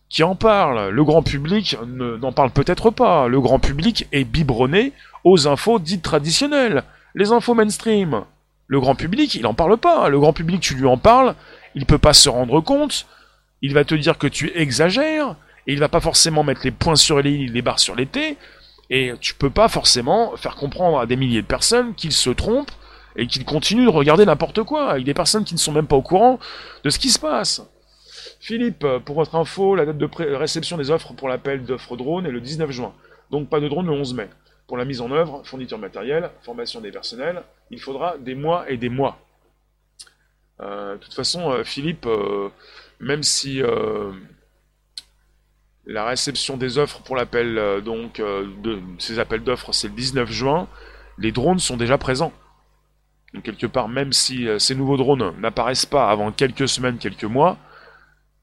[0.08, 0.90] qui en parlent.
[0.90, 3.28] Le grand public n'en parle peut-être pas.
[3.28, 4.92] Le grand public est biberonné
[5.24, 6.84] aux infos dites traditionnelles,
[7.14, 8.22] les infos mainstream.
[8.66, 10.08] Le grand public, il n'en parle pas.
[10.08, 11.34] Le grand public, tu lui en parles,
[11.74, 13.06] il peut pas se rendre compte.
[13.62, 15.36] Il va te dire que tu exagères
[15.68, 18.36] et il va pas forcément mettre les points sur les les barres sur les t,
[18.90, 22.72] et tu peux pas forcément faire comprendre à des milliers de personnes qu'ils se trompent
[23.14, 25.96] et qu'ils continuent de regarder n'importe quoi, avec des personnes qui ne sont même pas
[25.96, 26.40] au courant
[26.82, 27.62] de ce qui se passe.
[28.40, 32.30] Philippe, pour votre info, la date de réception des offres pour l'appel d'offres drone est
[32.30, 32.94] le 19 juin.
[33.30, 34.28] Donc pas de drone le 11 mai.
[34.68, 38.76] Pour la mise en œuvre, fourniture matérielle, formation des personnels, il faudra des mois et
[38.76, 39.18] des mois.
[40.60, 42.50] Euh, de toute façon, euh, Philippe, euh,
[43.00, 43.62] même si
[45.88, 49.94] la réception des offres pour l'appel euh, donc euh, de ces appels d'offres, c'est le
[49.94, 50.68] 19 juin.
[51.16, 52.32] Les drones sont déjà présents.
[53.32, 57.24] Donc quelque part, même si euh, ces nouveaux drones n'apparaissent pas avant quelques semaines, quelques
[57.24, 57.56] mois,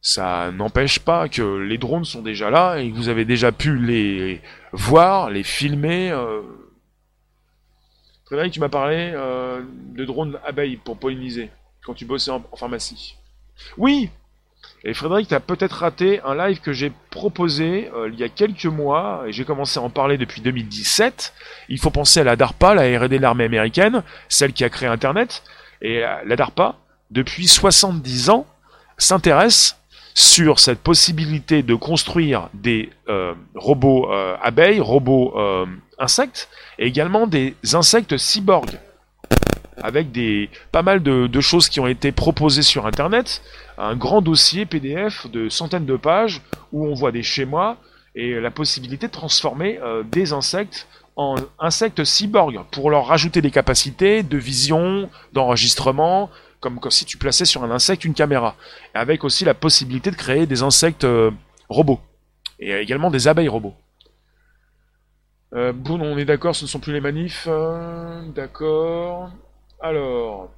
[0.02, 3.78] ça n'empêche pas que les drones sont déjà là et que vous avez déjà pu
[3.78, 6.12] les voir, les filmer.
[6.12, 6.42] Euh...
[8.52, 11.52] Tu m'as parlé de drones abeilles pour polliniser
[11.84, 13.16] quand tu bossais en pharmacie.
[13.78, 14.10] Oui,
[14.88, 18.30] et Frédéric, tu as peut-être raté un live que j'ai proposé euh, il y a
[18.30, 21.34] quelques mois, et j'ai commencé à en parler depuis 2017.
[21.70, 24.88] Il faut penser à la DARPA, la R&D de l'armée américaine, celle qui a créé
[24.88, 25.42] Internet.
[25.82, 26.76] Et euh, la DARPA,
[27.10, 28.46] depuis 70 ans,
[29.00, 29.76] s'intéresse
[30.14, 34.10] sur cette possibilité de construire des euh, robots
[34.42, 35.36] abeilles, robots
[35.98, 38.80] insectes, et également des insectes cyborgs.
[39.82, 43.42] Avec des pas mal de, choses qui ont été proposées sur Internet,
[43.78, 47.78] un grand dossier PDF de centaines de pages où on voit des schémas
[48.16, 53.52] et la possibilité de transformer euh, des insectes en insectes cyborgs pour leur rajouter des
[53.52, 58.56] capacités de vision, d'enregistrement, comme, si tu plaçais sur un insecte une caméra,
[58.94, 61.32] avec aussi la possibilité de créer des insectes euh,
[61.70, 62.00] robots
[62.60, 63.76] et également des abeilles robots.
[65.54, 67.48] Euh, bon, on est d'accord, ce ne sont plus les manifs.
[67.48, 69.32] Hein, d'accord.
[69.88, 70.50] Alors,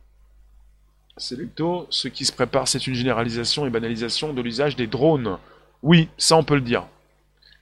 [1.18, 5.38] Selecto, ce qui se prépare, c'est une généralisation et banalisation de l'usage des drones.
[5.84, 6.86] Oui, ça on peut le dire.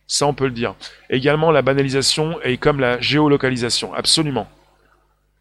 [0.05, 0.75] Ça on peut le dire.
[1.09, 4.47] Également la banalisation et comme la géolocalisation, absolument.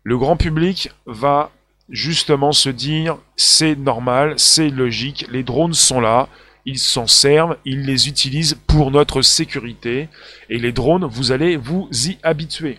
[0.03, 1.51] Le grand public va
[1.91, 6.31] justement se dire c'est normal, c'est logique, les drones sont là,
[6.65, 10.09] ils s'en servent, ils les utilisent pour notre sécurité.
[10.49, 12.79] Et les drones, vous allez vous y habituer.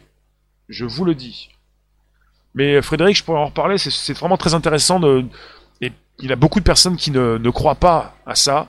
[0.68, 1.50] Je vous le dis.
[2.56, 5.00] Mais Frédéric, je pourrais en reparler, c'est vraiment très intéressant.
[5.82, 8.68] Et il y a beaucoup de personnes qui ne, croient pas à ça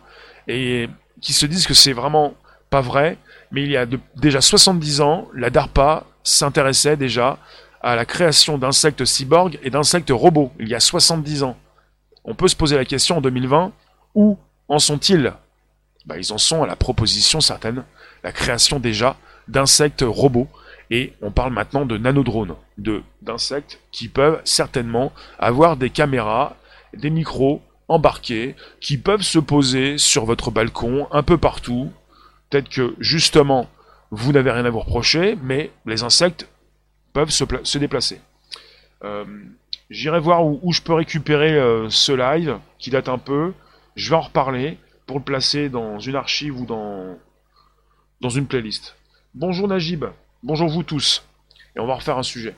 [0.48, 0.88] et
[1.20, 2.34] qui se disent que c'est vraiment
[2.68, 3.16] pas vrai.
[3.52, 7.38] Mais il y a déjà 70 ans, la DARPA s'intéressait déjà
[7.80, 11.56] à la création d'insectes cyborgs et d'insectes robots, il y a 70 ans.
[12.24, 13.70] On peut se poser la question en 2020,
[14.16, 15.32] où en sont-ils?
[16.04, 17.84] Bah, Ils en sont à la proposition certaine,
[18.24, 20.48] la création déjà d'insectes robots.
[20.90, 26.56] Et on parle maintenant de nanodrones, de d'insectes qui peuvent certainement avoir des caméras,
[26.94, 31.90] des micros embarqués, qui peuvent se poser sur votre balcon un peu partout.
[32.50, 33.68] Peut-être que justement,
[34.10, 36.48] vous n'avez rien à vous reprocher, mais les insectes
[37.12, 38.20] peuvent se, déplacer.
[39.02, 39.24] Euh,
[39.90, 43.52] j'irai voir où, je peux récupérer euh, ce live, qui date un peu.
[43.94, 47.16] Je vais en reparler pour le placer dans une archive ou dans,
[48.20, 48.96] dans une playlist.
[49.34, 50.04] Bonjour Najib,
[50.46, 51.24] bonjour vous tous.
[51.74, 52.54] Et on va refaire un sujet.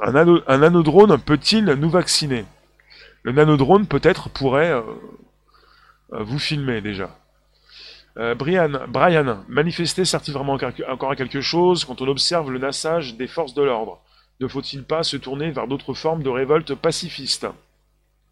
[0.00, 2.44] Un, nanodrone peut-il nous vacciner?
[3.22, 4.82] Le nanodrone peut-être pourrait euh,
[6.12, 7.16] euh, vous filmer déjà.
[8.18, 13.14] Euh, Brian, Brian, manifester sert-il vraiment encore à quelque chose quand on observe le nassage
[13.14, 14.00] des forces de l'ordre?
[14.40, 17.46] Ne faut-il pas se tourner vers d'autres formes de révolte pacifiste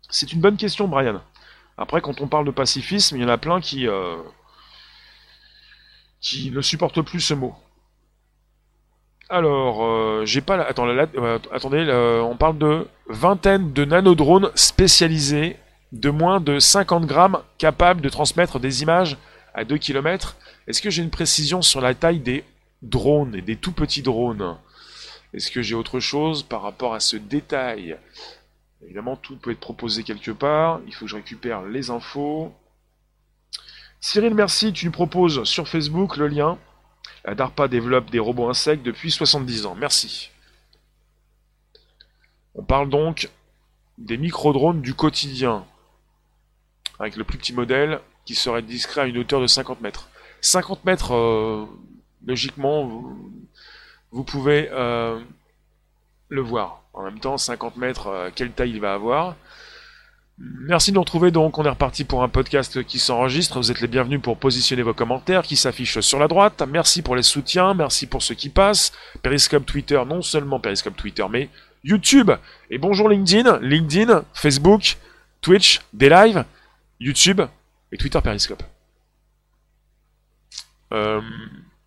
[0.09, 1.23] C'est une bonne question, Brian.
[1.79, 3.87] Après, quand on parle de pacifisme, il y en a plein qui,
[6.21, 7.55] qui ne supportent plus ce mot.
[9.31, 10.57] Alors, euh, j'ai pas...
[10.57, 10.67] La...
[10.67, 15.57] Attends, euh, attendez, on parle de vingtaine de nanodrones spécialisés
[15.93, 19.17] de moins de 50 grammes capables de transmettre des images
[19.55, 20.37] à 2 km.
[20.67, 22.45] Est-ce que j'ai une précision sur la taille des
[22.83, 24.57] drones et des tout petits drones?
[25.33, 27.97] Est-ce que j'ai autre chose par rapport à ce détail?
[28.83, 30.81] Évidemment, tout peut être proposé quelque part.
[30.87, 32.53] Il faut que je récupère les infos.
[34.01, 34.73] Cyril, merci.
[34.73, 36.59] Tu nous proposes sur Facebook le lien.
[37.25, 39.75] La DARPA développe des robots insectes depuis 70 ans.
[39.75, 40.31] Merci.
[42.55, 43.29] On parle donc
[43.99, 45.65] des micro-drones du quotidien.
[46.99, 50.09] Avec le plus petit modèle qui serait discret à une hauteur de 50 mètres.
[50.41, 51.67] 50 mètres, euh,
[52.25, 52.85] logiquement,
[54.11, 55.21] vous, pouvez euh,
[56.29, 56.83] le voir.
[56.93, 59.37] En même temps, 50 mètres, euh, quelle taille il va avoir.
[60.43, 63.83] Merci de nous retrouver donc, on est reparti pour un podcast qui s'enregistre, vous êtes
[63.83, 67.75] les bienvenus pour positionner vos commentaires qui s'affichent sur la droite, merci pour les soutiens,
[67.75, 71.51] merci pour ceux qui passent, Periscope Twitter, non seulement Periscope Twitter, mais
[71.85, 72.31] YouTube,
[72.71, 74.97] et bonjour LinkedIn, LinkedIn, Facebook,
[75.43, 76.47] Twitch, des lives,
[77.01, 77.43] YouTube
[77.93, 78.63] et Twitter Periscope.
[80.95, 81.21] Euh,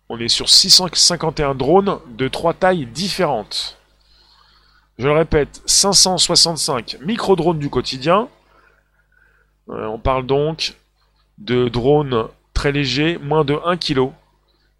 [0.08, 3.78] on est sur 651 drones de trois tailles différentes.
[4.96, 8.28] Je le répète, 565 micro-drones du quotidien.
[9.70, 10.74] Euh, on parle donc
[11.38, 14.10] de drones très légers, moins de 1 kg,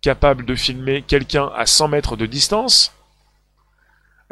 [0.00, 2.94] capables de filmer quelqu'un à 100 mètres de distance.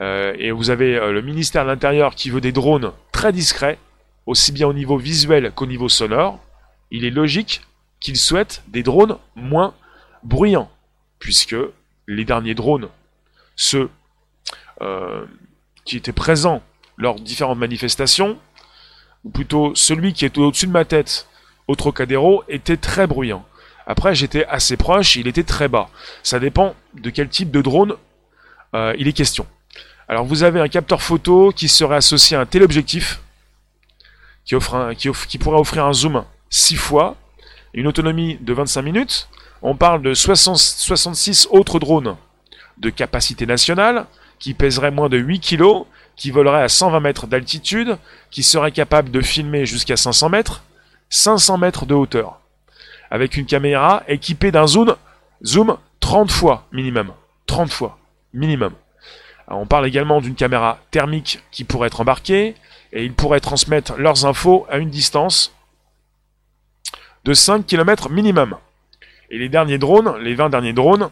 [0.00, 3.78] Euh, et vous avez euh, le ministère de l'Intérieur qui veut des drones très discrets,
[4.26, 6.38] aussi bien au niveau visuel qu'au niveau sonore.
[6.90, 7.62] Il est logique
[8.00, 9.74] qu'il souhaite des drones moins
[10.22, 10.70] bruyants,
[11.18, 11.56] puisque
[12.06, 12.88] les derniers drones,
[13.56, 13.90] ceux
[15.84, 16.60] qui était présent
[16.96, 18.36] lors de différentes manifestations,
[19.24, 21.26] ou plutôt celui qui est au-dessus de ma tête
[21.68, 23.44] au Trocadéro, était très bruyant.
[23.86, 25.88] Après, j'étais assez proche, il était très bas.
[26.22, 27.94] Ça dépend de quel type de drone
[28.74, 29.46] euh, il est question.
[30.08, 33.20] Alors vous avez un capteur photo qui serait associé à un téléobjectif,
[34.44, 34.56] qui,
[35.28, 37.16] qui, pourrait offrir un zoom 6 fois,
[37.74, 39.28] une autonomie de 25 minutes.
[39.62, 42.16] On parle de 66 autres drones
[42.78, 44.06] de capacité nationale,
[44.38, 45.84] qui pèserait moins de 8 kg,
[46.16, 47.96] qui volerait à 120 mètres d'altitude,
[48.30, 50.62] qui serait capable de filmer jusqu'à 500 mètres,
[51.10, 52.40] 500 mètres de hauteur,
[53.10, 54.96] avec une caméra équipée d'un zoom,
[55.44, 57.12] zoom 30 fois minimum,
[57.46, 57.98] 30 fois
[58.32, 58.72] minimum.
[59.48, 62.54] on parle également d'une caméra thermique qui pourrait être embarquée
[62.92, 65.54] et ils pourraient transmettre leurs infos à une distance
[67.24, 68.56] de 5 km minimum.
[69.30, 71.10] Et les derniers drones, les 20 derniers drones,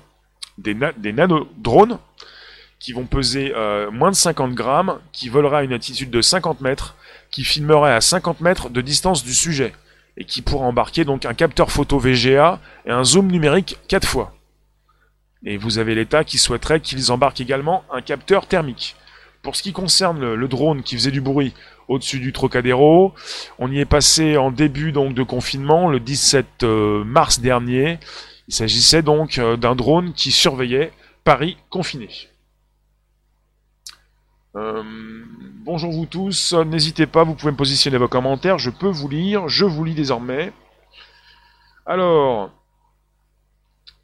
[0.58, 1.98] des, des nano-drones,
[2.81, 6.62] qui vont peser euh, moins de 50 grammes, qui volera à une altitude de 50
[6.62, 6.97] mètres,
[7.31, 9.75] qui filmera à 50 mètres de distance du sujet,
[10.16, 14.35] et qui pourra embarquer donc un capteur photo VGA et un zoom numérique 4 fois.
[15.45, 18.97] Et vous avez l'État qui souhaiterait qu'ils embarquent également un capteur thermique.
[19.43, 21.55] Pour ce qui concerne le, drone qui faisait du bruit
[21.88, 23.14] au-dessus du Trocadéro,
[23.59, 27.99] on y est passé en début donc de confinement, le 17 euh, mars dernier.
[28.49, 30.93] Il s'agissait donc euh, d'un drone qui surveillait
[31.25, 32.09] Paris confiné.
[34.56, 34.82] Euh,
[35.64, 39.48] bonjour vous tous, n'hésitez pas, vous pouvez me positionner vos commentaires, je peux vous lire,
[39.48, 40.52] je vous lis désormais.
[41.86, 42.50] Alors,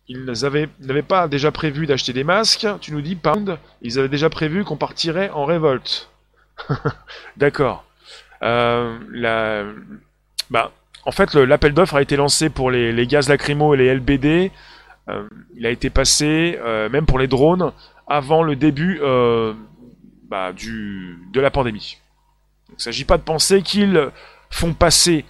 [0.09, 4.31] ils n'avaient pas déjà prévu d'acheter des masques, tu nous dis, Pound, ils avaient déjà
[4.31, 6.11] prévu qu'on partirait en révolte.
[7.37, 7.85] D'accord.
[8.43, 9.75] Euh,
[10.51, 10.71] bah,
[11.05, 14.53] en fait, l'appel d'offres a été lancé pour les, gaz lacrymo et les LBD.
[15.09, 17.73] Euh, il a été passé, euh, même pour les drones,
[18.07, 19.01] avant le début
[20.29, 21.99] bah, du, de la pandémie.
[22.69, 24.11] Il ne s'agit pas de penser qu'ils
[24.51, 25.25] font passer,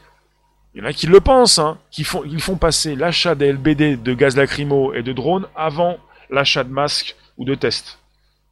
[0.75, 3.53] il y en a qui le pensent, hein, qui font, ils font passer l'achat des
[3.53, 5.97] LBD de gaz lacrymo et de drones avant
[6.31, 7.99] l'achat de masques ou de tests.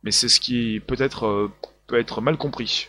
[0.02, 1.52] Mais c'est ce qui peut-être euh,
[1.86, 2.88] peut être mal compris.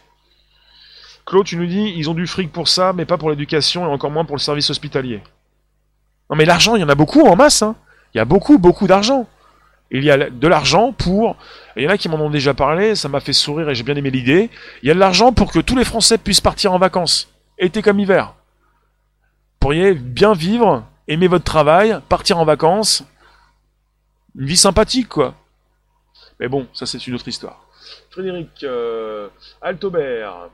[1.26, 3.90] Claude, tu nous dis, ils ont du fric pour ça, mais pas pour l'éducation et
[3.90, 5.22] encore moins pour le service hospitalier.
[6.30, 7.62] Non mais l'argent, il y en a beaucoup en masse.
[7.62, 7.76] Hein.
[8.14, 9.28] Il y a beaucoup, beaucoup d'argent.
[9.92, 11.38] Il y a de l'argent pour...
[11.76, 13.84] Il y en a qui m'en ont déjà parlé, ça m'a fait sourire et j'ai
[13.84, 14.50] bien aimé l'idée.
[14.82, 17.82] Il y a de l'argent pour que tous les Français puissent partir en vacances, été
[17.82, 18.34] comme hiver.
[19.60, 23.04] Pourriez bien vivre, aimer votre travail, partir en vacances.
[24.38, 25.36] Une vie sympathique, quoi.
[26.40, 27.66] Mais bon, ça c'est une autre histoire.
[28.10, 29.30] Frédéric euh,
[29.62, 30.50] Altobert.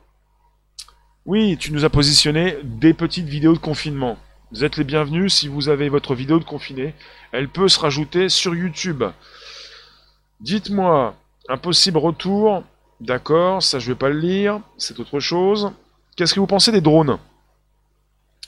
[1.25, 4.17] Oui, tu nous as positionné des petites vidéos de confinement.
[4.51, 6.93] Vous êtes les bienvenus si vous avez votre vidéo de confiné.
[7.31, 9.01] Elle peut se rajouter sur YouTube.
[10.41, 11.15] Dites-moi,
[11.47, 12.61] un possible retour.
[12.99, 14.59] D'accord, ça je vais pas le lire.
[14.77, 15.71] C'est autre chose.
[16.17, 17.17] Qu'est-ce que vous pensez des drones?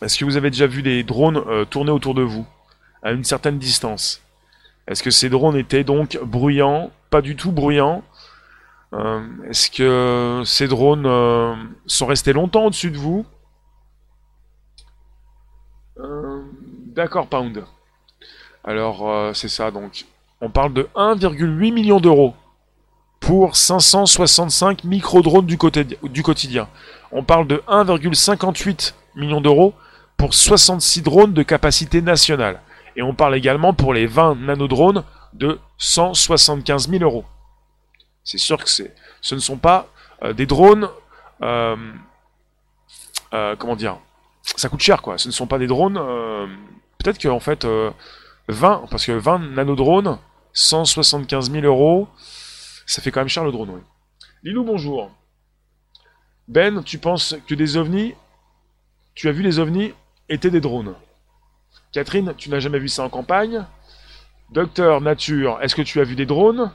[0.02, 2.46] Est-ce que vous avez déjà vu des drones euh, tourner autour de vous
[3.02, 4.22] à une certaine distance?
[4.88, 6.92] Est-ce que ces drones étaient donc bruyants?
[7.12, 8.04] Pas du tout bruyants.
[8.94, 13.26] Euh, est-ce que ces drones euh, sont restés longtemps au-dessus de vous?
[15.97, 17.63] D'accord, Pound.
[18.63, 20.06] Alors, euh, c'est ça, donc.
[20.41, 22.34] On parle de 1,8 million d'euros
[23.19, 25.58] pour 565 micro-drones du,
[26.03, 26.67] du quotidien.
[27.12, 29.73] On parle de 1,58 million d'euros
[30.17, 32.60] pour 66 drones de capacité nationale.
[32.95, 35.03] Et on parle également pour les 20 nanodrones
[35.34, 37.23] de 175 000 euros.
[38.23, 39.88] C'est sûr que ce ne sont pas
[40.23, 40.89] euh, des drones...
[41.41, 41.75] Euh,
[43.58, 43.97] comment dire
[44.56, 45.18] Ça coûte cher, quoi.
[45.18, 46.00] Ce ne sont pas des drones
[47.04, 50.18] peut-être qu'en fait, 20, euh, parce que 20 nanodrones,
[50.54, 52.08] 175 000 euros,
[52.86, 53.82] ça fait quand même cher le drone, oui.
[54.44, 55.12] Lilou, bonjour.
[56.48, 58.13] Ben, tu penses que des ovnis,
[59.16, 59.94] tu as vu les ovnis,
[60.30, 60.96] étaient des drones
[61.92, 63.66] Catherine, tu n'as jamais vu ça en campagne
[64.52, 66.72] Docteur Nature, est-ce que tu as vu des drones?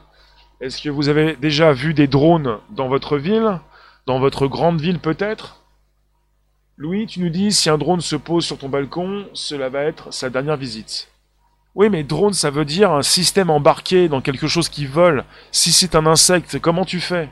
[0.61, 3.61] Est-ce que vous avez déjà vu des drones dans votre ville
[4.07, 5.58] Dans votre grande ville peut-être?
[6.81, 10.13] Louis, tu nous dis, si un drone se pose sur ton balcon, cela va être
[10.15, 11.09] sa dernière visite.
[11.75, 15.25] Oui, mais drone, ça veut dire un système embarqué dans quelque chose qui vole.
[15.51, 17.31] Si c'est un insecte, comment tu fais?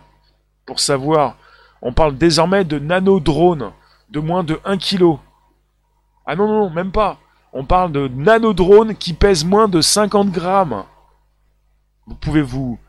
[0.67, 1.37] Pour savoir,
[1.81, 3.71] on parle désormais de nano-drones,
[4.11, 5.19] de moins de 1 kg.
[6.27, 7.21] Ah non, non, même pas.
[7.53, 10.83] On parle de nano-drones qui pèsent moins de 50 grammes.
[12.09, 12.81] Vous pouvez vous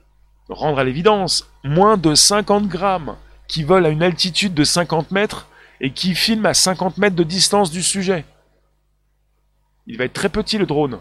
[0.50, 3.16] rendre à l'évidence, moins de 50 grammes,
[3.48, 5.48] qui volent à une altitude de 50 mètres
[5.82, 8.26] et qui filme à 50 mètres de distance du sujet.
[9.86, 11.00] Il va être très petit le drone.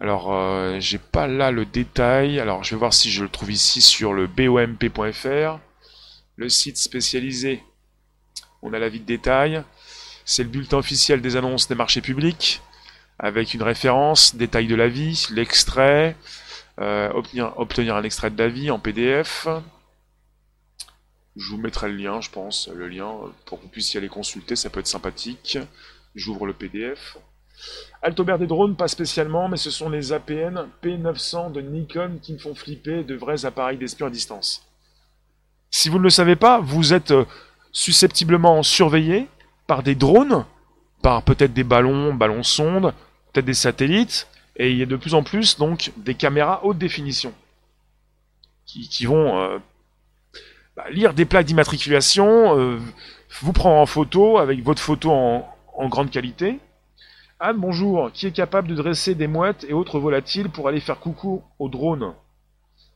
[0.00, 2.40] Alors, euh, j'ai pas là le détail.
[2.40, 5.60] Alors, je vais voir si je le trouve ici sur le bomp.fr.
[6.36, 7.62] Le site spécialisé.
[8.62, 9.62] On a la vie de détail.
[10.24, 12.60] C'est le bulletin officiel des annonces des marchés publics.
[13.18, 16.16] Avec une référence, détail de l'avis, l'extrait,
[16.80, 19.46] euh, obtenir, obtenir un extrait de l'avis en PDF.
[21.36, 23.10] Je vous mettrai le lien, je pense, le lien
[23.46, 25.58] pour que vous puissiez aller consulter, ça peut être sympathique.
[26.14, 27.16] J'ouvre le PDF.
[28.02, 32.38] Altobert des drones, pas spécialement, mais ce sont les APN P900 de Nikon qui me
[32.38, 34.66] font flipper de vrais appareils d'espion à distance.
[35.70, 37.24] Si vous ne le savez pas, vous êtes euh,
[37.70, 39.28] susceptiblement surveillé
[39.66, 40.44] par des drones,
[41.00, 42.92] par peut-être des ballons, ballons sondes,
[43.32, 46.78] peut-être des satellites, et il y a de plus en plus donc des caméras haute
[46.78, 47.32] définition
[48.66, 49.58] qui, vont euh,
[50.76, 52.78] bah, lire des plaques d'immatriculation, euh,
[53.40, 56.58] vous prendre en photo avec votre photo en, grande qualité.
[57.40, 58.10] Anne, bonjour.
[58.12, 61.68] Qui est capable de dresser des mouettes et autres volatiles pour aller faire coucou au
[61.68, 62.14] drone?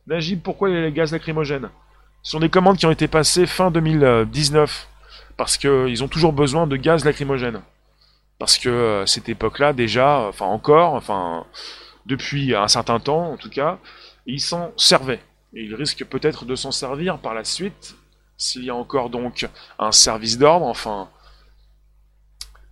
[0.07, 1.69] Najib, pourquoi les gaz lacrymogènes?
[2.23, 4.87] Ce sont des commandes qui ont été passées fin 2019
[5.35, 7.61] parce qu'ils ont toujours besoin de gaz lacrymogène.
[8.39, 11.45] Parce que euh, cette époque-là, déjà, enfin encore, enfin
[12.05, 13.77] depuis un certain temps en tout cas,
[14.25, 15.21] ils s'en servaient.
[15.53, 17.95] Et ils risquent peut-être de s'en servir par la suite,
[18.37, 19.47] s'il y a encore donc
[19.79, 21.09] un service d'ordre, enfin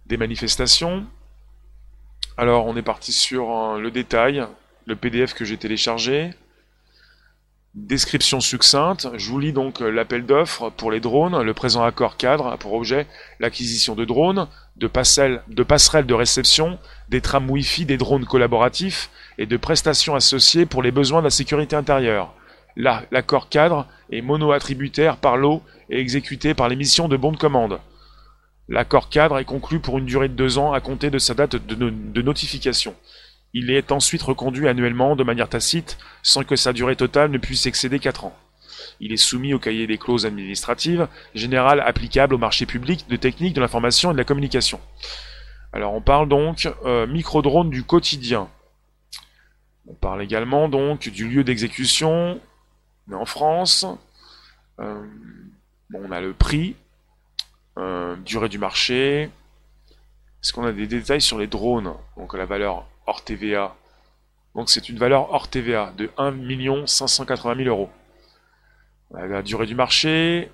[0.05, 1.05] des manifestations.
[2.37, 4.45] Alors on est parti sur le détail,
[4.85, 6.31] le PDF que j'ai téléchargé.
[7.73, 11.41] Description succincte, je vous lis donc l'appel d'offres pour les drones.
[11.41, 13.05] Le présent accord cadre a pour objet
[13.39, 14.47] l'acquisition de drones,
[14.77, 20.15] de passerelles, de passerelles de réception, des trams Wi-Fi, des drones collaboratifs et de prestations
[20.15, 22.33] associées pour les besoins de la sécurité intérieure.
[22.75, 27.79] Là, l'accord cadre est mono-attributaire par lot et exécuté par l'émission de bons de commande.
[28.67, 31.55] L'accord cadre est conclu pour une durée de deux ans à compter de sa date
[31.55, 32.95] de, notification.
[33.53, 37.65] Il est ensuite reconduit annuellement de manière tacite sans que sa durée totale ne puisse
[37.67, 38.35] excéder quatre ans.
[38.99, 43.53] Il est soumis au cahier des clauses administratives générales applicables au marché public de technique
[43.53, 44.81] de l'information et de la communication.
[45.71, 48.49] Alors on parle donc euh, micro-drone du quotidien.
[49.87, 52.41] On parle également donc du lieu d'exécution,
[53.07, 53.85] mais en France.
[54.79, 55.05] Euh,
[55.93, 56.75] on a le prix,
[57.77, 59.29] euh, durée du marché.
[60.43, 63.75] Est-ce qu'on a des détails sur les drones Donc la valeur hors TVA.
[64.53, 67.89] Donc c'est une valeur hors TVA de 1 580 000 euros.
[69.11, 70.51] La durée du marché.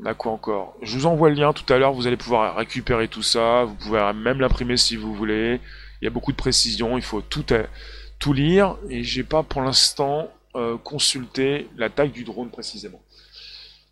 [0.00, 0.74] On a quoi encore?
[0.82, 3.74] Je vous envoie le lien tout à l'heure, vous allez pouvoir récupérer tout ça, vous
[3.74, 5.60] pouvez même l'imprimer si vous voulez.
[6.00, 7.64] Il y a beaucoup de précisions, il faut tout, euh,
[8.18, 13.00] tout lire, et j'ai pas pour l'instant euh, consulté la taille du drone précisément.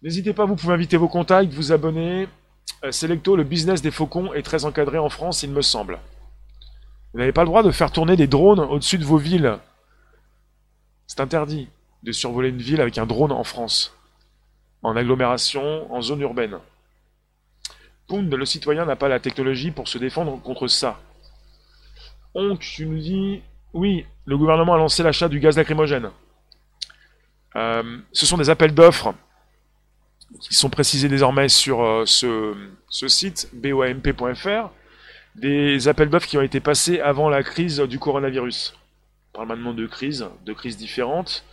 [0.02, 2.28] N'hésitez pas, vous pouvez inviter vos contacts, vous abonner.
[2.84, 5.98] Euh, Selecto, le business des faucons est très encadré en France, il me semble.
[7.12, 9.58] Vous n'avez pas le droit de faire tourner des drones au-dessus de vos villes.
[11.06, 11.68] C'est interdit
[12.02, 13.96] de survoler une ville avec un drone en France.
[14.82, 16.58] En agglomération, en zone urbaine.
[18.08, 21.00] Pound, le citoyen n'a pas la technologie pour se défendre contre ça.
[22.34, 23.42] Onk, tu nous dis,
[23.74, 26.10] oui, le gouvernement a lancé l'achat du gaz lacrymogène.
[27.56, 29.14] Euh, ce sont des appels d'offres
[30.40, 34.70] qui sont précisés désormais sur euh, ce, site, boamp.fr,
[35.34, 38.74] des appels d'offres qui ont été passés avant la crise du coronavirus.
[39.32, 41.44] On parle maintenant de crises, de crises différentes.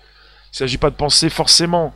[0.47, 1.93] Il ne s'agit pas de penser forcément,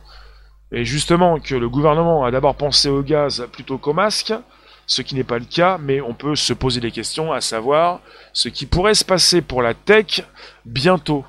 [0.72, 4.32] et justement, que le gouvernement a d'abord pensé au gaz plutôt qu'au masque,
[4.86, 8.00] ce qui n'est pas le cas, mais on peut se poser des questions, à savoir
[8.32, 10.22] ce qui pourrait se passer pour la tech
[10.64, 11.24] bientôt.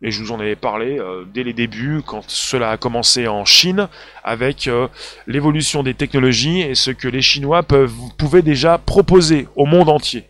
[0.00, 3.44] Et je vous en avais parlé euh, dès les débuts, quand cela a commencé en
[3.44, 3.88] Chine,
[4.22, 4.86] avec euh,
[5.26, 10.24] l'évolution des technologies et ce que les Chinois peuvent, pouvaient déjà proposer au monde entier.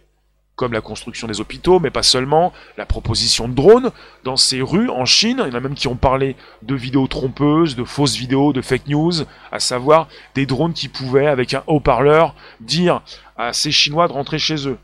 [0.56, 3.90] Comme la construction des hôpitaux, mais pas seulement, la proposition de drones
[4.24, 5.42] dans ces rues en Chine.
[5.46, 8.62] Il y en a même qui ont parlé de vidéos trompeuses, de fausses vidéos, de
[8.62, 9.12] fake news,
[9.52, 13.02] à savoir des drones qui pouvaient, avec un haut-parleur, dire
[13.36, 14.78] à ces Chinois de rentrer chez eux.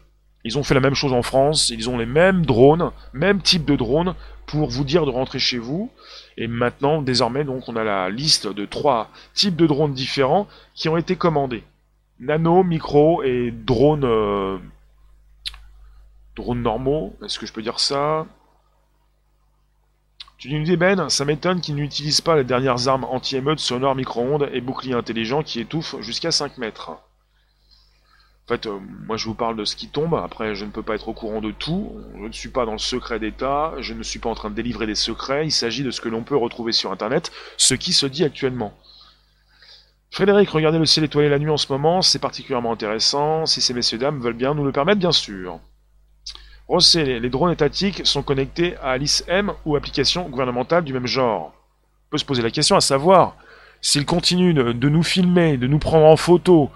[0.45, 3.65] Ils ont fait la même chose en France, ils ont les mêmes drones, même type
[3.65, 4.15] de drones,
[4.47, 5.91] pour vous dire de rentrer chez vous.
[6.37, 10.89] Et maintenant, désormais, donc, on a la liste de trois types de drones différents qui
[10.89, 11.65] ont été commandés.
[12.21, 14.59] Nano, micro et drones, euh,
[16.37, 17.17] drones normaux.
[17.25, 18.27] Est-ce que je peux dire ça?
[20.39, 24.49] Tu nous dis Ben, ça m'étonne qu'ils n'utilisent pas les dernières armes anti-émeute sonores micro-ondes
[24.53, 26.93] et boucliers intelligents qui étouffent jusqu'à 5 mètres.
[28.47, 30.83] En fait, euh, moi je vous parle de ce qui tombe, après je ne peux
[30.83, 33.95] pas être au courant de tout, je ne suis pas dans le secret d'État, je
[33.95, 36.23] ne suis pas en train de délivrer des secrets, il s'agit de ce que l'on
[36.23, 38.75] peut retrouver sur Internet, ce qui se dit actuellement.
[40.11, 43.73] Frédéric, regardez le ciel étoilé la nuit en ce moment, c'est particulièrement intéressant, si ces
[43.73, 45.59] messieurs dames veulent bien nous le permettre, bien sûr.
[46.69, 51.55] Rossé, les drones étatiques sont connectés à Alice M ou applications gouvernementales du même genre.
[52.09, 53.37] On peut se poser la question à savoir,
[53.81, 56.71] s'ils continuent de nous filmer, de nous prendre en photo,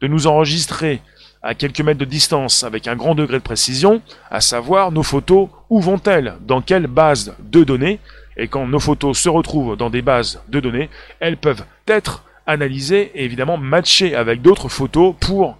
[0.00, 1.02] de nous enregistrer
[1.42, 5.48] à quelques mètres de distance avec un grand degré de précision, à savoir nos photos,
[5.70, 8.00] où vont-elles, dans quelle base de données,
[8.36, 10.88] et quand nos photos se retrouvent dans des bases de données,
[11.20, 15.58] elles peuvent être analysées et évidemment matchées avec d'autres photos pour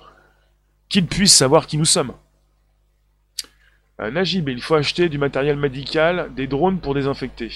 [0.88, 2.12] qu'ils puissent savoir qui nous sommes.
[4.00, 7.50] Euh, Najib, il faut acheter du matériel médical, des drones pour désinfecter.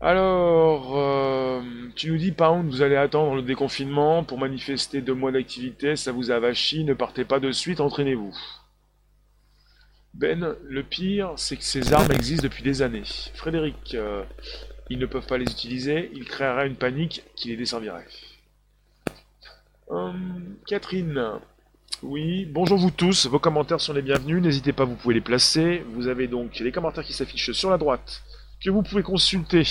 [0.00, 1.60] Alors, euh,
[1.96, 6.12] tu nous dis, Pound, vous allez attendre le déconfinement pour manifester deux mois d'activité, ça
[6.12, 8.36] vous a vachi, ne partez pas de suite, entraînez-vous.
[10.14, 13.02] Ben, le pire, c'est que ces armes existent depuis des années.
[13.34, 14.22] Frédéric, euh,
[14.88, 18.06] ils ne peuvent pas les utiliser, ils créeraient une panique qui les desservirait.
[19.88, 21.40] Hum, Catherine,
[22.02, 25.82] oui, bonjour vous tous, vos commentaires sont les bienvenus, n'hésitez pas, vous pouvez les placer.
[25.94, 28.22] Vous avez donc les commentaires qui s'affichent sur la droite,
[28.62, 29.62] que vous pouvez consulter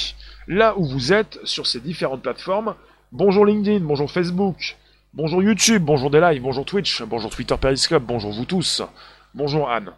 [0.47, 2.75] là où vous êtes, sur ces différentes plateformes.
[3.11, 4.77] Bonjour LinkedIn, bonjour Facebook,
[5.13, 8.81] bonjour YouTube, bonjour des bonjour Twitch, bonjour Twitter Periscope, bonjour vous tous,
[9.33, 9.91] bonjour Anne.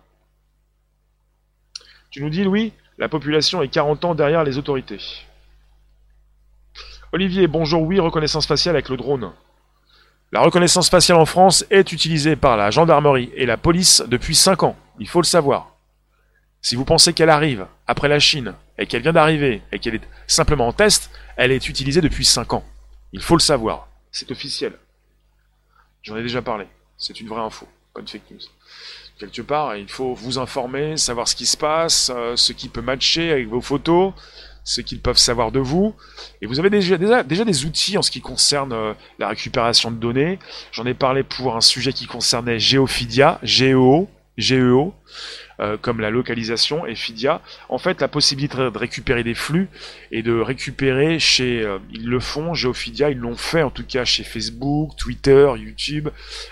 [2.09, 4.99] Tu nous dis, Louis, la population est 40 ans derrière les autorités.
[7.11, 9.31] Olivier, bonjour, oui, reconnaissance faciale avec le drone.
[10.31, 14.63] La reconnaissance faciale en France est utilisée par la gendarmerie et la police depuis 5
[14.63, 15.75] ans, il faut le savoir.
[16.61, 20.07] Si vous pensez qu'elle arrive après la Chine et qu'elle vient d'arriver et qu'elle est
[20.25, 22.63] simplement en test, elle est utilisée depuis 5 ans.
[23.11, 24.73] Il faut le savoir, c'est officiel.
[26.01, 26.65] J'en ai déjà parlé,
[26.97, 28.39] c'est une vraie info, pas une fake news.
[29.19, 32.81] Quelque part, il faut vous informer, savoir ce qui se passe, euh, ce qui peut
[32.81, 34.13] matcher avec vos photos,
[34.63, 35.93] ce qu'ils peuvent savoir de vous.
[36.41, 40.39] Et vous avez déjà, des outils en ce qui concerne euh, la récupération de données.
[40.71, 44.07] J'en ai parlé pour un sujet qui concernait Geofidia, GEO,
[44.39, 44.93] GEO,
[45.59, 47.41] euh, comme la localisation et Fidia.
[47.67, 49.69] En fait, la possibilité de récupérer des flux
[50.11, 54.05] et de récupérer chez, euh, ils le font, Geofidia, ils l'ont fait en tout cas
[54.05, 56.09] chez Facebook, Twitter, YouTube,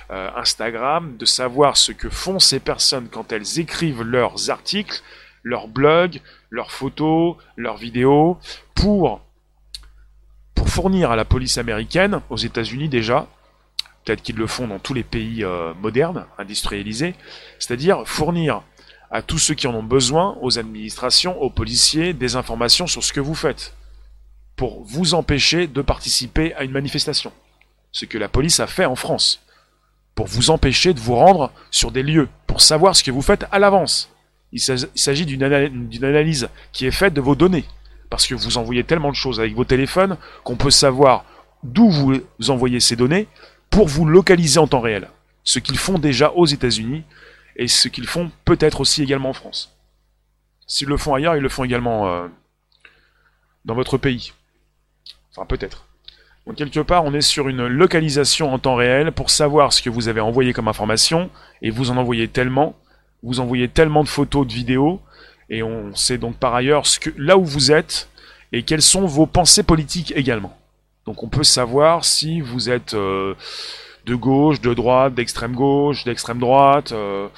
[0.10, 5.02] Instagram, de savoir ce que font ces personnes quand elles écrivent leurs articles,
[5.44, 8.38] leurs blogs, leurs photos, leurs vidéos,
[8.76, 9.22] pour,
[10.56, 13.28] pour fournir à la police américaine, aux États-Unis déjà,
[14.08, 17.14] peut-être qu'ils le font dans tous les pays euh, modernes, industrialisés,
[17.60, 18.64] c'est-à-dire fournir
[19.12, 23.12] à tous ceux qui en ont besoin, aux administrations, aux policiers, des informations sur ce
[23.12, 23.74] que vous faites,
[24.56, 27.34] pour vous empêcher de participer à une manifestation.
[27.92, 29.42] Ce que la police a fait en France,
[30.16, 33.46] pour vous empêcher de vous rendre sur des lieux, pour savoir ce que vous faites
[33.52, 34.10] à l'avance.
[34.54, 37.66] Il s'agit d'une analyse qui est faite de vos données.
[38.10, 41.26] Parce que vous envoyez tellement de choses avec vos téléphones qu'on peut savoir
[41.64, 43.28] d'où vous envoyez ces données
[43.70, 45.10] pour vous localiser en temps réel.
[45.44, 47.04] Ce qu'ils font déjà aux États-Unis
[47.56, 49.76] et ce qu'ils font peut-être aussi également en France.
[50.68, 52.28] S'ils le font ailleurs, ils le font également euh,
[53.66, 54.34] dans votre pays.
[55.32, 55.86] Enfin, peut-être.
[56.46, 59.90] Donc, quelque part, on est sur une localisation en temps réel pour savoir ce que
[59.90, 61.30] vous avez envoyé comme information
[61.62, 62.76] et vous en envoyez tellement
[63.24, 65.02] vous envoyez tellement de photos, de vidéos,
[65.50, 66.84] et on sait donc par ailleurs
[67.18, 68.10] là où vous êtes
[68.52, 70.58] et quelles sont vos pensées politiques également.
[71.08, 73.34] Donc on peut savoir si vous êtes euh,
[74.06, 77.30] de gauche, de droite, d'extrême gauche, d'extrême droite, euh,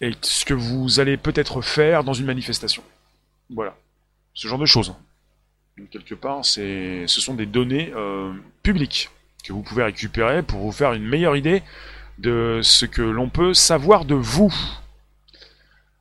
[0.00, 2.82] et ce que vous allez peut-être faire dans une manifestation.
[3.50, 3.76] Voilà,
[4.32, 4.94] ce genre de choses.
[5.76, 9.10] Donc, quelque part, ce sont des données euh, publiques
[9.44, 11.62] que vous pouvez récupérer pour vous faire une meilleure idée
[12.16, 14.52] de ce que l'on peut savoir de vous.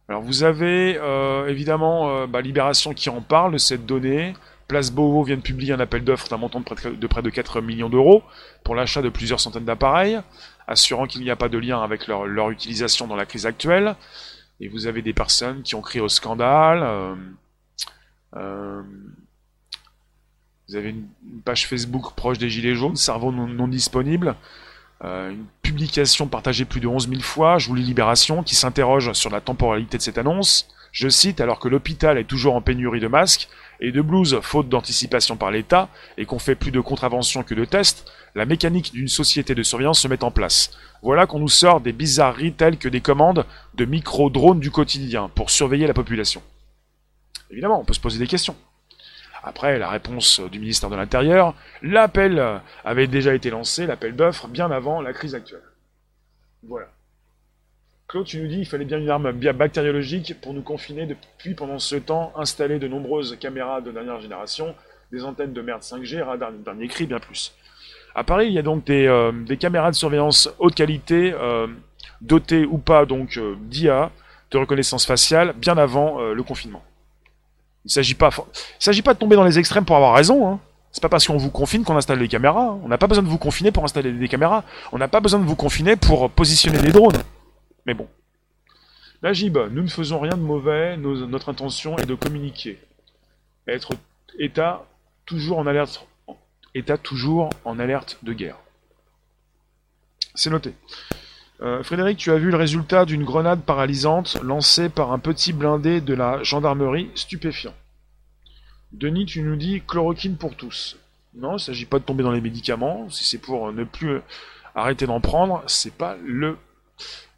[0.08, 1.00] Alors vous avez
[1.48, 4.34] évidemment bah, Libération qui en parle de cette donnée.
[4.68, 7.30] Place Beauvau vient de publier un appel d'offres d'un montant de près de, près de
[7.30, 8.24] 4 millions d'euros
[8.64, 10.20] pour l'achat de plusieurs centaines d'appareils,
[10.68, 13.96] assurant qu'il n'y a pas de lien avec leur, utilisation dans la crise actuelle.
[14.60, 16.82] Et vous avez des personnes qui ont crié au scandale.
[18.36, 18.82] Euh,
[20.68, 21.08] vous avez une,
[21.44, 24.36] page Facebook proche des Gilets jaunes, cerveau non disponible.
[25.04, 29.12] Euh, une publication partagée plus de 11 000 fois, je vous lis Libération, qui s'interroge
[29.14, 30.68] sur la temporalité de cette annonce.
[30.92, 33.50] Je cite, alors que l'hôpital est toujours en pénurie de masques
[33.80, 37.66] et de blouses faute d'anticipation par l'État et qu'on fait plus de contraventions que de
[37.66, 40.72] tests, la mécanique d'une société de surveillance se met en place.
[41.02, 43.46] Voilà qu'on nous sort des bizarreries telles que des commandes
[43.76, 46.42] de micro-drones du quotidien pour surveiller la population.
[47.52, 48.56] Évidemment, on peut se poser des questions.
[49.44, 51.54] Après, la réponse du ministère de l'Intérieur,
[51.84, 55.62] l'appel avait déjà été lancé, l'appel d'offres, bien avant la crise actuelle.
[56.64, 56.88] Voilà.
[58.08, 61.80] Claude, tu nous dis qu'il fallait bien une arme bactériologique pour nous confiner depuis pendant
[61.80, 64.76] ce temps installer de nombreuses caméras de dernière génération,
[65.12, 67.56] des antennes de merde 5G, radar de dernier cri, bien plus.
[68.14, 71.66] À Paris, il y a donc des, euh, caméras de surveillance haute qualité, euh,
[72.22, 74.12] dotées ou pas donc euh, d'IA,
[74.52, 76.84] de reconnaissance faciale, bien avant le confinement.
[77.84, 78.30] Il s'agit pas,
[78.78, 80.48] s'agit pas de tomber dans les extrêmes pour avoir raison.
[80.48, 80.60] Hein.
[80.92, 82.68] C'est pas parce qu'on vous confine qu'on installe des caméras.
[82.70, 82.80] Hein.
[82.84, 84.64] On n'a pas besoin de vous confiner pour installer des caméras.
[84.92, 87.22] On n'a pas besoin de vous confiner pour positionner des drones.
[87.86, 88.08] Mais bon.
[89.22, 90.98] La GIB, nous ne faisons rien de mauvais.
[90.98, 92.80] notre intention est de communiquer.
[93.68, 93.94] Être
[94.38, 94.86] État
[95.26, 96.06] toujours en alerte.
[96.74, 98.58] État toujours en alerte de guerre.
[100.36, 100.74] C'est noté.
[101.62, 106.02] Euh, Frédéric, tu as vu le résultat d'une grenade paralysante lancée par un petit blindé
[106.02, 107.74] de la gendarmerie stupéfiant.
[108.92, 110.98] Denis, tu nous dis chloroquine pour tous.
[111.34, 113.10] Non, il ne s'agit pas de tomber dans les médicaments.
[113.10, 114.20] Si c'est pour ne plus
[114.74, 116.58] arrêter d'en prendre, c'est pas le,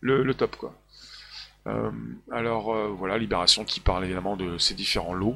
[0.01, 0.73] le, top quoi.
[1.67, 1.91] Euh,
[2.31, 5.35] alors euh, voilà, Libération qui parle évidemment de ces différents lots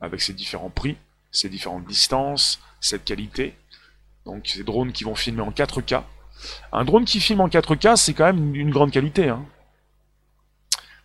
[0.00, 0.96] avec ses différents prix,
[1.30, 3.54] ses différentes distances, cette qualité.
[4.26, 6.02] Donc ces drones qui vont filmer en 4K.
[6.72, 9.28] Un drone qui filme en 4K, c'est quand même une grande qualité.
[9.28, 9.44] Hein.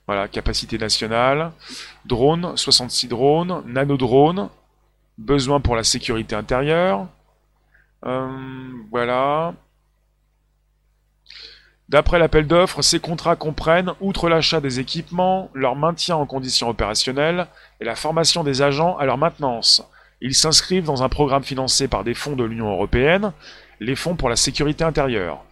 [0.08, 1.52] Voilà, capacité nationale,
[2.06, 4.50] drone, 66 drones, nano-drone,
[5.18, 7.08] besoin pour la sécurité intérieure.
[8.06, 9.56] Euh, voilà.
[11.88, 17.48] D'après l'appel d'offres, ces contrats comprennent, outre l'achat des équipements, leur maintien en conditions opérationnelles
[17.80, 19.88] et la formation des agents à leur maintenance.
[20.22, 23.34] Ils s'inscrivent dans un programme financé par des fonds de l'Union européenne,
[23.80, 25.44] les fonds pour la sécurité intérieure.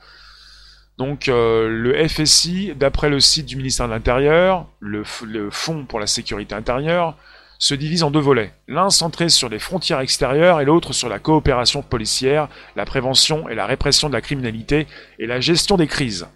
[0.97, 5.03] Donc euh, le FSI, d'après le site du ministère de l'Intérieur, le,
[5.49, 7.17] Fonds pour la sécurité intérieure,
[7.59, 8.53] se divise en deux volets.
[8.67, 13.55] L'un centré sur les frontières extérieures et l'autre sur la coopération policière, la prévention et
[13.55, 14.87] la répression de la criminalité
[15.19, 16.27] et la gestion des crises.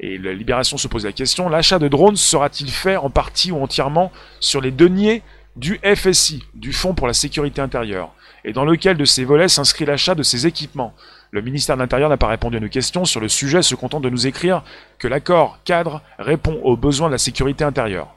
[0.00, 3.62] Et la Libération se pose la question, l'achat de drones sera-t-il fait en partie ou
[3.62, 5.22] entièrement sur les deniers
[5.56, 9.84] du FSI, du Fonds pour la sécurité intérieure, et dans lequel de ces volets s'inscrit
[9.84, 10.94] l'achat de ces équipements?
[11.32, 14.00] Le ministère de l'Intérieur n'a pas répondu à nos questions sur le sujet, se contentant
[14.00, 14.64] de nous écrire
[14.98, 18.16] que l'accord cadre répond aux besoins de la sécurité intérieure.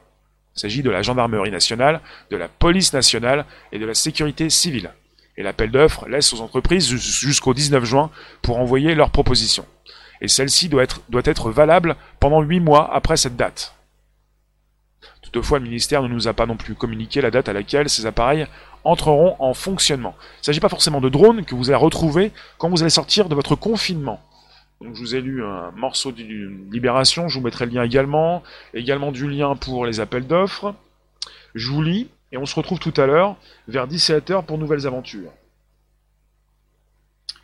[0.56, 2.00] Il s'agit de la gendarmerie nationale,
[2.30, 4.92] de la police nationale et de la sécurité civile.
[5.36, 9.66] Et l'appel d'offres laisse aux entreprises jusqu'au 19 juin pour envoyer leurs propositions.
[10.20, 13.74] Et celle-ci doit être, valable pendant 8 mois après cette date.
[15.22, 18.06] Toutefois, le ministère ne nous a pas non plus communiqué la date à laquelle ces
[18.06, 18.46] appareils
[18.84, 20.14] entreront en fonctionnement.
[20.18, 23.28] Il ne s'agit pas forcément de drones que vous allez retrouver quand vous allez sortir
[23.28, 24.23] de votre confinement.
[24.84, 26.22] Donc je vous ai lu un morceau de
[26.70, 28.42] Libération, je vous mettrai le lien également,
[28.74, 30.74] également du lien pour les appels d'offres.
[31.54, 35.32] Je vous lis et on se retrouve tout à l'heure vers 17h pour nouvelles aventures.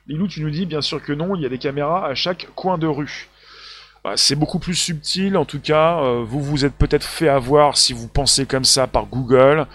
[0.07, 2.49] Lilou, tu nous dis bien sûr que non, il y a des caméras à chaque
[2.55, 3.29] coin de rue.
[4.05, 7.79] Bah, c'est beaucoup plus subtil, en tout cas, euh, vous vous êtes peut-être fait avoir
[7.79, 9.67] si vous pensez comme ça par Google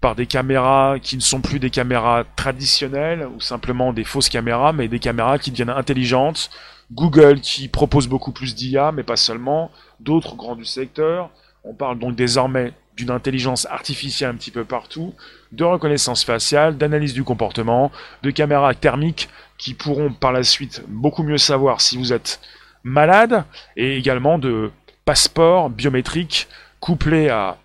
[0.00, 4.72] par des caméras qui ne sont plus des caméras traditionnelles ou simplement des fausses caméras,
[4.72, 6.50] mais des caméras qui deviennent intelligentes.
[6.92, 9.70] Google qui propose beaucoup plus d'IA, mais pas seulement.
[10.00, 11.30] D'autres grands du secteur.
[11.64, 15.14] On parle donc désormais d'une intelligence artificielle un petit peu partout,
[15.52, 17.90] de reconnaissance faciale, d'analyse du comportement,
[18.22, 22.40] de caméras thermiques qui pourront par la suite beaucoup mieux savoir si vous êtes
[22.82, 23.44] malade,
[23.76, 24.70] et également de
[25.04, 26.48] passeports biométriques
[26.80, 27.58] couplés à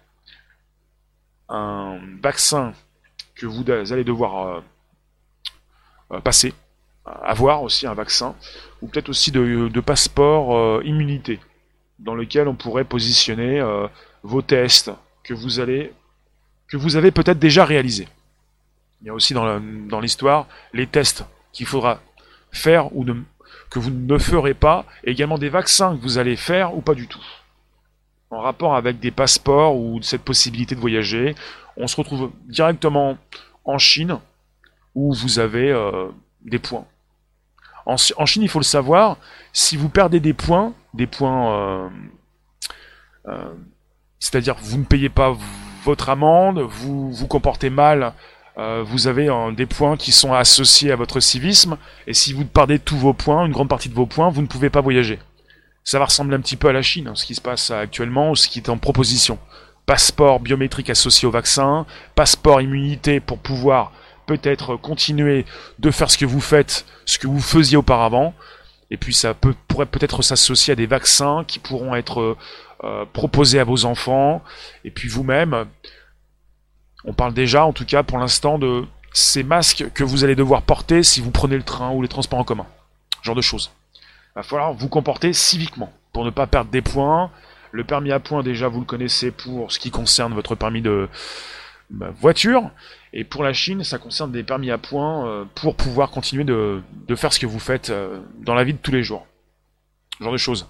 [1.49, 2.73] un vaccin
[3.35, 4.61] que vous allez devoir euh,
[6.11, 6.53] euh, passer,
[7.05, 8.35] avoir aussi un vaccin,
[8.81, 11.39] ou peut-être aussi de, passeport euh, immunité,
[11.99, 13.63] dans lequel on pourrait positionner
[14.23, 14.91] vos tests
[15.23, 15.93] que vous allez
[16.67, 18.07] que vous avez peut-être déjà réalisés.
[19.01, 21.99] Il y a aussi dans l'histoire les tests qu'il faudra
[22.51, 23.05] faire ou
[23.69, 26.95] que vous ne ferez pas, et également des vaccins que vous allez faire ou pas
[26.95, 27.23] du tout
[28.35, 31.35] en rapport avec des passeports ou cette possibilité de voyager.
[31.77, 33.17] On se retrouve directement
[33.63, 34.19] en Chine
[34.93, 36.07] où vous avez euh,
[36.41, 36.85] des points.
[37.85, 39.17] En, Chine, il faut le savoir,
[39.53, 41.89] si vous perdez des points, des points, euh,
[43.27, 43.53] euh,
[44.19, 45.35] c'est-à-dire vous ne payez pas
[45.83, 48.13] votre amende, vous vous comportez mal,
[48.57, 51.77] vous avez des points qui sont associés à votre civisme,
[52.07, 54.47] et si vous perdez tous vos points, une grande partie de vos points, vous ne
[54.47, 55.19] pouvez pas voyager
[55.85, 58.35] ça va ressembler un petit peu à la Chine, hein, ce qui se passe actuellement,
[58.35, 59.37] ce qui est en proposition.
[59.85, 63.91] Passeport biométrique associé au vaccin, passeport immunité pour pouvoir
[64.25, 65.45] peut-être continuer
[65.79, 68.33] de faire ce que vous faites, ce que vous faisiez auparavant.
[68.91, 72.37] Et puis ça peut, pourrait peut-être s'associer à des vaccins qui pourront être
[72.83, 74.43] euh, proposés à vos enfants.
[74.83, 75.65] Et puis vous-même,
[77.03, 80.61] on parle déjà, en tout cas pour l'instant, de ces masques que vous allez devoir
[80.61, 82.67] porter si vous prenez le train ou les transports en commun.
[83.23, 83.71] genre de choses
[84.35, 87.31] va falloir vous comporter civiquement pour ne pas perdre des points.
[87.71, 91.09] Le permis à points, déjà, vous le connaissez pour ce qui concerne votre permis de
[91.89, 92.69] bah, voiture.
[93.17, 96.81] Et pour la Chine, ça concerne des permis à points euh, pour pouvoir continuer de,
[97.15, 99.25] faire ce que vous faites euh, dans la vie de tous les jours.
[100.19, 100.67] Ce genre de choses.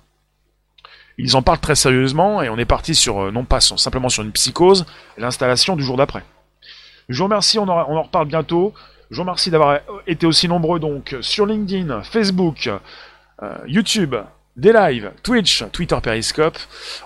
[1.17, 4.21] Ils en parlent très sérieusement et on est parti sur, euh, non pas simplement sur
[4.21, 4.85] une psychose,
[5.17, 6.23] l'installation du jour d'après.
[7.09, 8.75] Je vous remercie, on, on en reparle bientôt.
[9.09, 12.69] Je vous remercie d'avoir été aussi nombreux donc sur LinkedIn, Facebook,
[13.67, 14.15] YouTube,
[14.55, 16.57] des lives, Twitch, Twitter Periscope.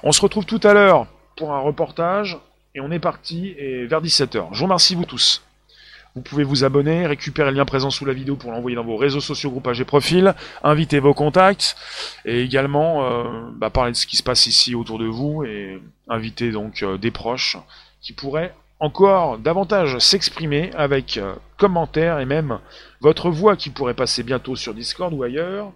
[0.04, 2.38] On se retrouve tout à l'heure pour un reportage
[2.76, 4.49] et on est parti et vers 17h.
[4.51, 5.43] Je vous remercie vous tous.
[6.15, 8.97] Vous pouvez vous abonner, récupérer le lien présent sous la vidéo pour l'envoyer dans vos
[8.97, 11.76] réseaux sociaux, groupages et profils, inviter vos contacts
[12.26, 15.82] et également euh, bah, parler de ce qui se passe ici autour de vous et
[16.07, 17.57] inviter donc euh, des proches
[18.01, 21.20] qui pourraient encore davantage s'exprimer avec
[21.57, 22.59] commentaires et même
[23.01, 25.74] votre voix qui pourrait passer bientôt sur Discord ou ailleurs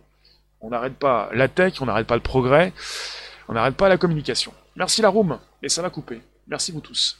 [0.64, 2.74] on n'arrête pas la tech, on n'arrête pas le progrès,
[3.48, 4.54] on n'arrête pas la communication.
[4.76, 6.22] Merci la room, et ça va couper.
[6.48, 7.20] Merci vous tous.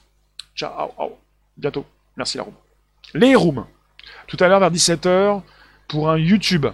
[0.56, 0.92] Ciao,
[1.58, 1.86] bientôt.
[2.16, 2.54] Merci la room.
[3.14, 3.66] Les rooms.
[4.28, 5.42] Tout à l'heure vers 17h
[5.88, 6.68] pour un YouTube.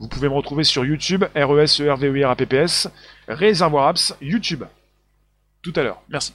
[0.00, 2.88] Vous pouvez me retrouver sur YouTube, R-E-S-E-R-V-E-R-A-P-P-S,
[3.26, 4.64] Réservoir Apps, YouTube.
[5.62, 6.02] Tout à l'heure.
[6.08, 6.34] Merci.